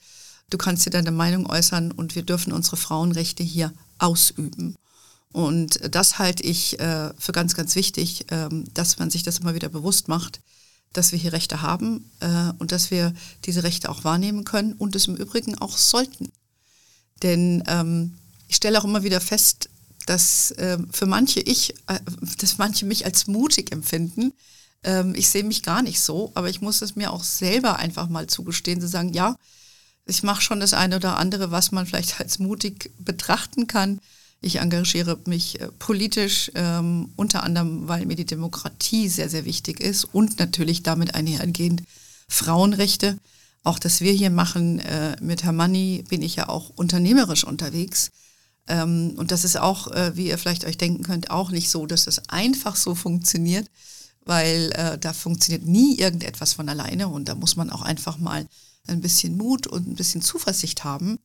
Du 0.50 0.58
kannst 0.58 0.88
dir 0.88 0.90
deine 0.90 1.12
Meinung 1.12 1.46
äußern 1.46 1.92
und 1.92 2.16
wir 2.16 2.24
dürfen 2.24 2.52
unsere 2.52 2.78
Frauenrechte 2.78 3.44
hier 3.44 3.72
ausüben. 4.00 4.76
Und 5.32 5.80
das 5.94 6.18
halte 6.18 6.42
ich 6.42 6.78
für 6.80 7.32
ganz, 7.32 7.54
ganz 7.54 7.76
wichtig, 7.76 8.26
ähm, 8.32 8.66
dass 8.74 8.98
man 8.98 9.12
sich 9.12 9.22
das 9.22 9.38
immer 9.38 9.54
wieder 9.54 9.70
bewusst 9.70 10.08
macht, 10.08 10.42
dass 10.94 11.12
wir 11.12 11.20
hier 11.20 11.34
Rechte 11.34 11.62
haben 11.62 12.10
äh, 12.20 12.52
und 12.58 12.72
dass 12.72 12.92
wir 12.92 13.14
diese 13.46 13.64
Rechte 13.64 13.90
auch 13.90 14.04
wahrnehmen 14.04 14.44
können 14.44 14.74
und 14.74 14.96
es 14.96 15.08
im 15.08 15.16
Übrigen 15.16 15.58
auch 15.58 15.78
sollten. 15.78 16.32
Denn 17.22 17.64
ähm, 17.68 18.18
ich 18.48 18.56
stelle 18.56 18.80
auch 18.80 18.86
immer 18.86 19.04
wieder 19.04 19.22
fest, 19.22 19.70
dass 20.06 20.52
äh, 20.52 20.78
für 20.92 21.06
manche 21.06 21.40
ich, 21.40 21.76
äh, 21.88 22.00
dass 22.40 22.58
manche 22.58 22.86
mich 22.86 23.06
als 23.06 23.28
mutig 23.28 23.72
empfinden. 23.72 24.34
Ähm, 24.84 25.14
ich 25.16 25.30
sehe 25.30 25.44
mich 25.44 25.62
gar 25.62 25.84
nicht 25.84 26.00
so, 26.00 26.32
aber 26.34 26.50
ich 26.50 26.62
muss 26.62 26.82
es 26.82 26.96
mir 26.96 27.12
auch 27.12 27.24
selber 27.24 27.78
einfach 27.78 28.10
mal 28.10 28.28
zugestehen, 28.28 28.82
zu 28.82 28.88
sagen, 28.88 29.14
ja, 29.14 29.36
ich 30.06 30.24
mache 30.24 30.42
schon 30.42 30.60
das 30.60 30.74
eine 30.74 30.96
oder 30.96 31.18
andere, 31.18 31.52
was 31.52 31.72
man 31.72 31.86
vielleicht 31.86 32.20
als 32.20 32.40
mutig 32.40 32.92
betrachten 32.98 33.68
kann. 33.68 34.00
Ich 34.42 34.58
engagiere 34.58 35.20
mich 35.26 35.60
äh, 35.60 35.68
politisch, 35.80 36.52
ähm, 36.56 37.10
unter 37.16 37.44
anderem, 37.44 37.88
weil 37.88 38.06
mir 38.06 38.16
die 38.16 38.26
Demokratie 38.26 39.10
sehr, 39.10 39.30
sehr 39.30 39.46
wichtig 39.46 39.82
ist 39.82 40.06
und 40.06 40.40
natürlich 40.40 40.84
damit 40.84 41.14
einhergehend 41.14 41.84
Frauenrechte. 42.28 43.18
Auch 43.64 43.80
das 43.80 44.00
wir 44.00 44.14
hier 44.14 44.30
machen 44.30 44.80
äh, 44.80 45.18
mit 45.22 45.44
Hermanni, 45.44 46.06
bin 46.08 46.22
ich 46.22 46.38
ja 46.38 46.48
auch 46.48 46.70
unternehmerisch 46.70 47.44
unterwegs. 47.44 48.12
Ähm, 48.68 49.16
und 49.18 49.32
das 49.32 49.44
ist 49.44 49.58
auch, 49.58 49.92
äh, 49.92 50.16
wie 50.16 50.28
ihr 50.28 50.38
vielleicht 50.38 50.64
euch 50.64 50.78
denken 50.78 51.04
könnt, 51.04 51.32
auch 51.32 51.52
nicht 51.52 51.70
so, 51.70 51.86
dass 51.86 52.06
das 52.06 52.30
einfach 52.30 52.78
so 52.78 52.96
funktioniert, 52.96 53.70
weil 54.24 54.72
äh, 54.74 54.98
da 54.98 55.12
funktioniert 55.12 55.66
nie 55.66 55.98
irgendetwas 55.98 56.54
von 56.54 56.70
alleine 56.70 57.10
und 57.10 57.28
da 57.28 57.36
muss 57.36 57.58
man 57.58 57.70
auch 57.70 57.82
einfach 57.82 58.18
mal 58.18 58.48
ein 58.88 59.02
bisschen 59.02 59.36
Mut 59.36 59.68
und 59.68 59.88
ein 59.88 59.96
bisschen 59.96 60.22
Zuversicht 60.22 60.84
haben, 60.84 61.20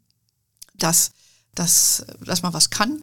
dass 0.77 1.12
dass, 1.55 2.05
dass 2.25 2.43
man 2.43 2.53
was 2.53 2.71
kann 2.71 3.01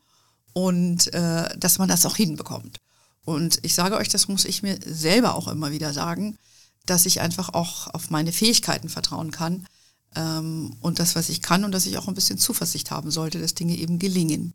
und 0.54 1.14
äh, 1.14 1.58
dass 1.58 1.78
man 1.78 1.88
das 1.88 2.06
auch 2.06 2.16
hinbekommt. 2.16 2.78
Und 3.24 3.60
ich 3.62 3.76
sage 3.76 3.98
euch, 3.98 4.10
das 4.10 4.28
muss 4.28 4.46
ich 4.46 4.64
mir 4.64 4.80
selber 4.86 5.36
auch 5.36 5.48
immer 5.48 5.72
wieder 5.72 5.94
sagen, 5.94 6.38
dass 6.86 7.06
ich 7.06 7.22
einfach 7.22 7.50
auch 7.50 7.88
auf 7.94 8.10
meine 8.10 8.32
Fähigkeiten 8.32 8.90
vertrauen 8.90 9.32
kann 9.32 9.68
ähm, 10.16 10.76
und 10.82 11.00
das, 11.00 11.16
was 11.16 11.30
ich 11.30 11.42
kann 11.42 11.64
und 11.64 11.72
dass 11.72 11.86
ich 11.86 11.98
auch 11.98 12.08
ein 12.08 12.16
bisschen 12.16 12.40
Zuversicht 12.40 12.92
haben 12.92 13.12
sollte, 13.12 13.40
dass 13.40 13.54
Dinge 13.54 13.76
eben 13.76 14.00
gelingen. 14.00 14.54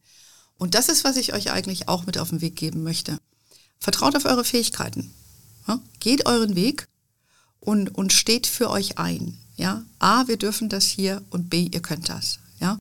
Und 0.59 0.75
das 0.75 0.89
ist, 0.89 1.05
was 1.05 1.17
ich 1.17 1.33
euch 1.35 1.51
eigentlich 1.51 1.89
auch 1.89 2.07
mit 2.07 2.19
auf 2.19 2.31
den 2.31 2.41
Weg 2.41 2.57
geben 2.57 2.83
möchte. 2.83 3.19
Vertraut 3.79 4.17
auf 4.17 4.25
eure 4.25 4.45
Fähigkeiten. 4.45 5.15
Ja? 5.69 5.81
Geht 6.01 6.27
euren 6.27 6.57
Weg 6.57 6.89
und, 7.61 7.95
und 7.95 8.13
steht 8.13 8.47
für 8.47 8.71
euch 8.71 8.99
ein. 8.99 9.39
Ja? 9.57 9.85
A, 9.99 10.27
wir 10.29 10.39
dürfen 10.39 10.69
das 10.69 10.87
hier 10.87 11.23
und 11.31 11.51
B, 11.51 11.69
ihr 11.73 11.83
könnt 11.83 12.09
das. 12.09 12.39
Ja? 12.59 12.79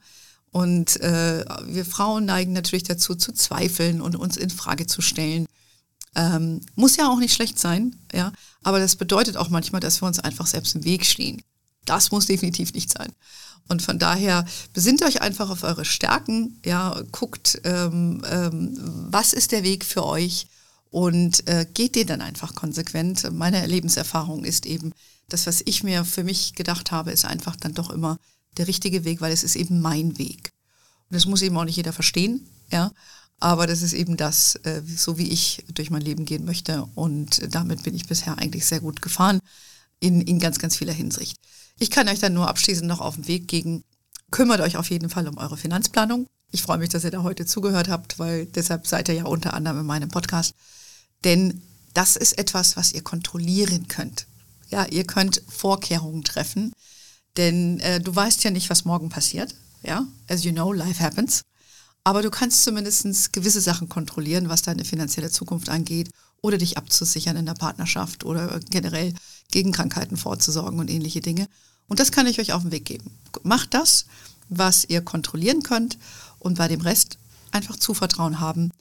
Und 0.56 1.02
äh, 1.02 1.44
wir 1.66 1.84
Frauen 1.84 2.24
neigen 2.24 2.54
natürlich 2.54 2.84
dazu 2.84 3.14
zu 3.14 3.34
zweifeln 3.34 4.00
und 4.00 4.16
uns 4.16 4.38
in 4.38 4.50
Frage 4.50 4.88
zu 4.88 5.02
stellen. 5.02 5.48
Ähm, 6.16 6.62
muss 6.76 6.96
ja 6.96 7.10
auch 7.10 7.20
nicht 7.20 7.34
schlecht 7.34 7.60
sein, 7.60 7.94
ja, 8.14 8.32
aber 8.64 8.80
das 8.80 8.96
bedeutet 8.96 9.36
auch 9.36 9.50
manchmal, 9.50 9.82
dass 9.82 10.02
wir 10.02 10.08
uns 10.08 10.20
einfach 10.20 10.48
selbst 10.48 10.74
im 10.74 10.86
Weg 10.86 11.06
stehen. 11.06 11.42
Das 11.84 12.12
muss 12.12 12.28
definitiv 12.28 12.72
nicht 12.72 12.90
sein. 12.90 13.12
Und 13.68 13.82
von 13.82 14.00
daher 14.00 14.46
besinnt 14.72 15.04
euch 15.04 15.22
einfach 15.22 15.50
auf 15.50 15.64
eure 15.64 15.84
Stärken, 15.84 16.62
ja, 16.64 17.04
guckt, 17.12 17.60
ähm, 17.66 18.24
ähm, 18.26 18.78
was 19.12 19.34
ist 19.34 19.52
der 19.52 19.64
Weg 19.64 19.84
für 19.84 20.06
euch 20.06 20.48
und 20.90 21.46
äh, 21.50 21.66
geht 21.74 21.96
den 21.96 22.08
dann 22.08 22.22
einfach 22.22 22.56
konsequent. 22.56 23.30
Meine 23.34 23.66
Lebenserfahrung 23.66 24.46
ist 24.46 24.66
eben, 24.66 24.94
das, 25.28 25.48
was 25.48 25.62
ich 25.66 25.84
mir 25.84 26.06
für 26.06 26.24
mich 26.24 26.54
gedacht 26.56 26.92
habe, 26.94 27.12
ist 27.12 27.26
einfach 27.26 27.58
dann 27.58 27.74
doch 27.74 27.90
immer 27.90 28.20
der 28.58 28.68
richtige 28.68 29.04
Weg, 29.04 29.22
weil 29.22 29.32
es 29.32 29.44
ist 29.44 29.56
eben 29.56 29.82
mein 29.82 30.18
Weg. 30.18 30.52
Und 31.10 31.16
das 31.16 31.26
muss 31.26 31.42
eben 31.42 31.58
auch 31.58 31.66
nicht 31.66 31.78
jeder 31.78 31.94
verstehen, 31.94 32.48
ja. 32.72 32.92
Aber 33.40 33.68
das 33.68 33.82
ist 33.82 33.94
eben 33.94 34.16
das, 34.16 34.56
äh, 34.64 34.82
so 34.86 35.18
wie 35.18 35.30
ich 35.30 35.66
durch 35.74 35.90
mein 35.90 36.02
Leben 36.02 36.26
gehen 36.26 36.46
möchte. 36.46 36.88
Und 36.96 37.54
damit 37.54 37.84
bin 37.84 37.94
ich 37.94 38.08
bisher 38.08 38.38
eigentlich 38.38 38.66
sehr 38.66 38.80
gut 38.80 39.02
gefahren 39.02 39.40
in, 40.00 40.22
in 40.22 40.40
ganz, 40.40 40.58
ganz 40.58 40.78
vieler 40.78 40.94
Hinsicht. 40.94 41.38
Ich 41.78 41.92
kann 41.92 42.08
euch 42.08 42.20
dann 42.20 42.34
nur 42.34 42.48
abschließend 42.48 42.88
noch 42.88 43.02
auf 43.02 43.16
den 43.16 43.28
Weg 43.28 43.48
geben. 43.48 43.84
Kümmert 44.32 44.62
euch 44.62 44.78
auf 44.78 44.90
jeden 44.90 45.10
Fall 45.10 45.28
um 45.28 45.38
eure 45.38 45.58
Finanzplanung. 45.58 46.28
Ich 46.52 46.62
freue 46.62 46.78
mich, 46.78 46.90
dass 46.90 47.04
ihr 47.04 47.12
da 47.12 47.24
heute 47.24 47.46
zugehört 47.46 47.90
habt, 47.90 48.18
weil 48.20 48.46
deshalb 48.46 48.88
seid 48.88 49.10
ihr 49.10 49.16
ja 49.16 49.26
unter 49.26 49.54
anderem 49.54 49.82
in 49.82 49.86
meinem 49.86 50.10
Podcast. 50.10 50.56
Denn 51.26 51.62
das 51.94 52.16
ist 52.16 52.38
etwas, 52.38 52.78
was 52.78 52.94
ihr 52.94 53.02
kontrollieren 53.02 53.88
könnt. 53.88 54.28
Ja, 54.70 54.86
ihr 54.86 55.06
könnt 55.06 55.42
Vorkehrungen 55.48 56.24
treffen, 56.24 56.72
denn 57.38 57.80
äh, 57.80 58.00
du 58.00 58.16
weißt 58.16 58.44
ja 58.44 58.52
nicht, 58.52 58.70
was 58.70 58.86
morgen 58.86 59.10
passiert. 59.10 59.56
Ja, 59.84 60.06
as 60.28 60.44
you 60.44 60.52
know, 60.52 60.74
life 60.74 61.04
happens. 61.04 61.44
Aber 62.04 62.22
du 62.22 62.30
kannst 62.30 62.64
zumindest 62.64 63.34
gewisse 63.34 63.62
Sachen 63.62 63.90
kontrollieren, 63.90 64.50
was 64.50 64.62
deine 64.62 64.86
finanzielle 64.86 65.32
Zukunft 65.32 65.70
angeht 65.70 66.10
oder 66.42 66.58
dich 66.58 66.78
abzusichern 66.78 67.36
in 67.36 67.46
der 67.46 67.56
Partnerschaft 67.56 68.24
oder 68.24 68.60
generell 68.70 69.14
gegen 69.52 69.72
Krankheiten 69.72 70.18
vorzusorgen 70.18 70.80
und 70.80 70.90
ähnliche 70.90 71.22
Dinge. 71.22 71.48
Und 71.88 72.00
das 72.00 72.12
kann 72.12 72.28
ich 72.28 72.40
euch 72.40 72.54
auf 72.54 72.62
den 72.62 72.72
Weg 72.72 72.86
geben. 72.86 73.12
Macht 73.44 73.74
das, 73.74 74.06
was 74.50 74.86
ihr 74.86 75.02
kontrollieren 75.02 75.64
könnt 75.64 75.98
und 76.40 76.58
bei 76.58 76.68
dem 76.68 76.82
Rest 76.82 77.18
einfach 77.52 77.78
Zuvertrauen 77.78 78.40
haben. 78.40 78.72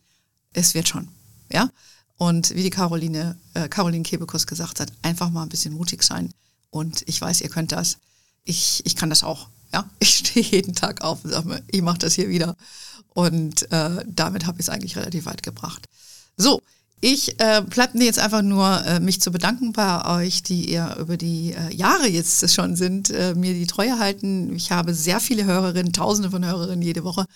Es 0.53 0.75
wird 0.75 0.89
schon. 0.89 1.09
Ja? 1.51 1.71
Und 2.17 2.55
wie 2.55 2.63
die 2.63 2.71
Caroline, 2.71 3.37
äh, 3.55 3.69
Caroline 3.69 4.03
Kebekus 4.03 4.47
gesagt 4.47 4.81
hat, 4.81 4.93
einfach 5.03 5.31
mal 5.31 5.43
ein 5.43 5.49
bisschen 5.49 5.75
mutig 5.75 6.03
sein. 6.03 6.33
Und 6.71 7.03
ich 7.07 7.21
weiß, 7.21 7.41
ihr 7.41 7.49
könnt 7.49 7.73
das. 7.73 7.99
Ich, 8.45 8.83
ich 8.85 8.97
kann 8.97 9.11
das 9.11 9.25
auch. 9.25 9.49
Ja, 9.73 9.89
ich 9.99 10.19
stehe 10.19 10.45
jeden 10.45 10.75
Tag 10.75 11.03
auf 11.03 11.25
und 11.25 11.31
sage 11.31 11.49
mir, 11.49 11.63
ich 11.71 11.83
mache 11.83 11.99
das 11.99 12.15
hier 12.15 12.29
wieder. 12.29 12.57
Und 13.15 13.71
äh, 13.71 14.05
damit 14.07 14.47
habe 14.47 14.59
ich 14.59 14.67
es 14.67 14.69
eigentlich 14.69 14.97
relativ 14.97 15.27
weit 15.27 15.43
gebracht. 15.43 15.87
So, 16.37 16.61
ich 17.01 17.39
äh, 17.39 17.63
bleibt 17.63 17.95
mir 17.95 18.05
jetzt 18.05 18.19
einfach 18.19 18.43
nur, 18.43 18.85
äh, 18.87 18.99
mich 18.99 19.21
zu 19.21 19.31
bedanken 19.31 19.73
bei 19.73 20.23
euch, 20.23 20.43
die 20.43 20.71
ihr 20.71 20.97
über 20.99 21.17
die 21.17 21.53
äh, 21.53 21.75
Jahre 21.75 22.09
jetzt 22.09 22.51
schon 22.51 22.77
sind, 22.77 23.11
äh, 23.11 23.35
mir 23.35 23.53
die 23.53 23.67
Treue 23.67 23.99
halten. 23.99 24.57
Ich 24.57 24.71
habe 24.71 24.95
sehr 24.95 25.21
viele 25.21 25.45
Hörerinnen, 25.45 25.93
tausende 25.93 26.31
von 26.31 26.45
Hörerinnen 26.45 26.83
jede 26.83 27.05
Woche. 27.05 27.27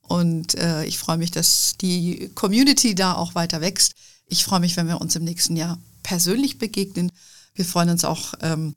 Und 0.00 0.54
äh, 0.54 0.84
ich 0.86 0.98
freue 0.98 1.18
mich, 1.18 1.30
dass 1.30 1.74
die 1.78 2.30
Community 2.34 2.94
da 2.94 3.14
auch 3.14 3.34
weiter 3.34 3.60
wächst. 3.60 3.92
Ich 4.26 4.44
freue 4.44 4.60
mich, 4.60 4.76
wenn 4.76 4.88
wir 4.88 5.00
uns 5.00 5.14
im 5.14 5.24
nächsten 5.24 5.56
Jahr 5.56 5.78
persönlich 6.02 6.56
begegnen. 6.56 7.12
Wir 7.54 7.66
freuen 7.66 7.90
uns 7.90 8.04
auch, 8.04 8.32
ähm, 8.40 8.74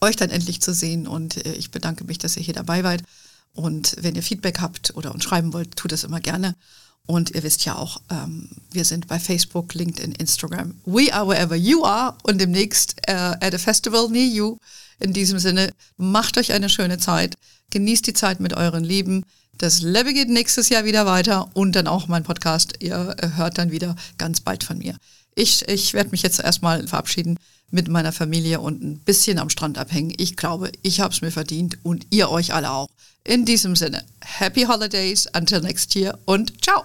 euch 0.00 0.16
dann 0.16 0.30
endlich 0.30 0.60
zu 0.60 0.72
sehen. 0.72 1.06
Und 1.06 1.44
äh, 1.44 1.52
ich 1.52 1.70
bedanke 1.70 2.04
mich, 2.04 2.18
dass 2.18 2.36
ihr 2.36 2.42
hier 2.42 2.54
dabei 2.54 2.84
wart. 2.84 3.02
Und 3.52 3.96
wenn 4.00 4.14
ihr 4.14 4.22
Feedback 4.22 4.60
habt 4.60 4.94
oder 4.96 5.12
uns 5.12 5.24
schreiben 5.24 5.52
wollt, 5.52 5.76
tut 5.76 5.92
das 5.92 6.04
immer 6.04 6.20
gerne. 6.20 6.54
Und 7.06 7.30
ihr 7.30 7.42
wisst 7.42 7.64
ja 7.64 7.74
auch, 7.76 8.00
ähm, 8.10 8.50
wir 8.70 8.84
sind 8.84 9.08
bei 9.08 9.18
Facebook, 9.18 9.74
LinkedIn, 9.74 10.12
Instagram. 10.12 10.76
We 10.84 11.12
are 11.12 11.26
wherever 11.26 11.56
you 11.56 11.84
are 11.84 12.16
und 12.22 12.40
demnächst 12.40 12.96
äh, 13.08 13.12
at 13.12 13.54
a 13.54 13.58
festival 13.58 14.08
near 14.08 14.24
you. 14.24 14.58
In 15.00 15.12
diesem 15.12 15.38
Sinne, 15.38 15.72
macht 15.96 16.38
euch 16.38 16.52
eine 16.52 16.68
schöne 16.68 16.98
Zeit, 16.98 17.36
genießt 17.70 18.06
die 18.06 18.12
Zeit 18.12 18.38
mit 18.38 18.52
euren 18.52 18.84
Lieben. 18.84 19.24
Das 19.58 19.80
Level 19.80 20.12
geht 20.12 20.28
nächstes 20.28 20.68
Jahr 20.68 20.84
wieder 20.84 21.04
weiter 21.04 21.50
und 21.54 21.72
dann 21.72 21.86
auch 21.86 22.06
mein 22.06 22.22
Podcast. 22.22 22.74
Ihr 22.78 23.16
äh, 23.18 23.30
hört 23.36 23.58
dann 23.58 23.72
wieder 23.72 23.96
ganz 24.18 24.40
bald 24.40 24.62
von 24.62 24.78
mir. 24.78 24.96
Ich, 25.34 25.66
ich 25.68 25.94
werde 25.94 26.10
mich 26.10 26.22
jetzt 26.22 26.38
erstmal 26.38 26.86
verabschieden 26.86 27.38
mit 27.70 27.88
meiner 27.88 28.12
Familie 28.12 28.60
und 28.60 28.82
ein 28.82 28.98
bisschen 28.98 29.38
am 29.38 29.50
Strand 29.50 29.78
abhängen. 29.78 30.12
Ich 30.16 30.36
glaube, 30.36 30.70
ich 30.82 31.00
habe 31.00 31.12
es 31.12 31.22
mir 31.22 31.30
verdient 31.30 31.78
und 31.82 32.06
ihr 32.10 32.30
euch 32.30 32.52
alle 32.52 32.70
auch. 32.70 32.88
In 33.24 33.44
diesem 33.44 33.76
Sinne, 33.76 34.04
Happy 34.22 34.62
Holidays, 34.62 35.28
until 35.36 35.60
next 35.60 35.94
year 35.94 36.18
und 36.24 36.64
ciao! 36.64 36.84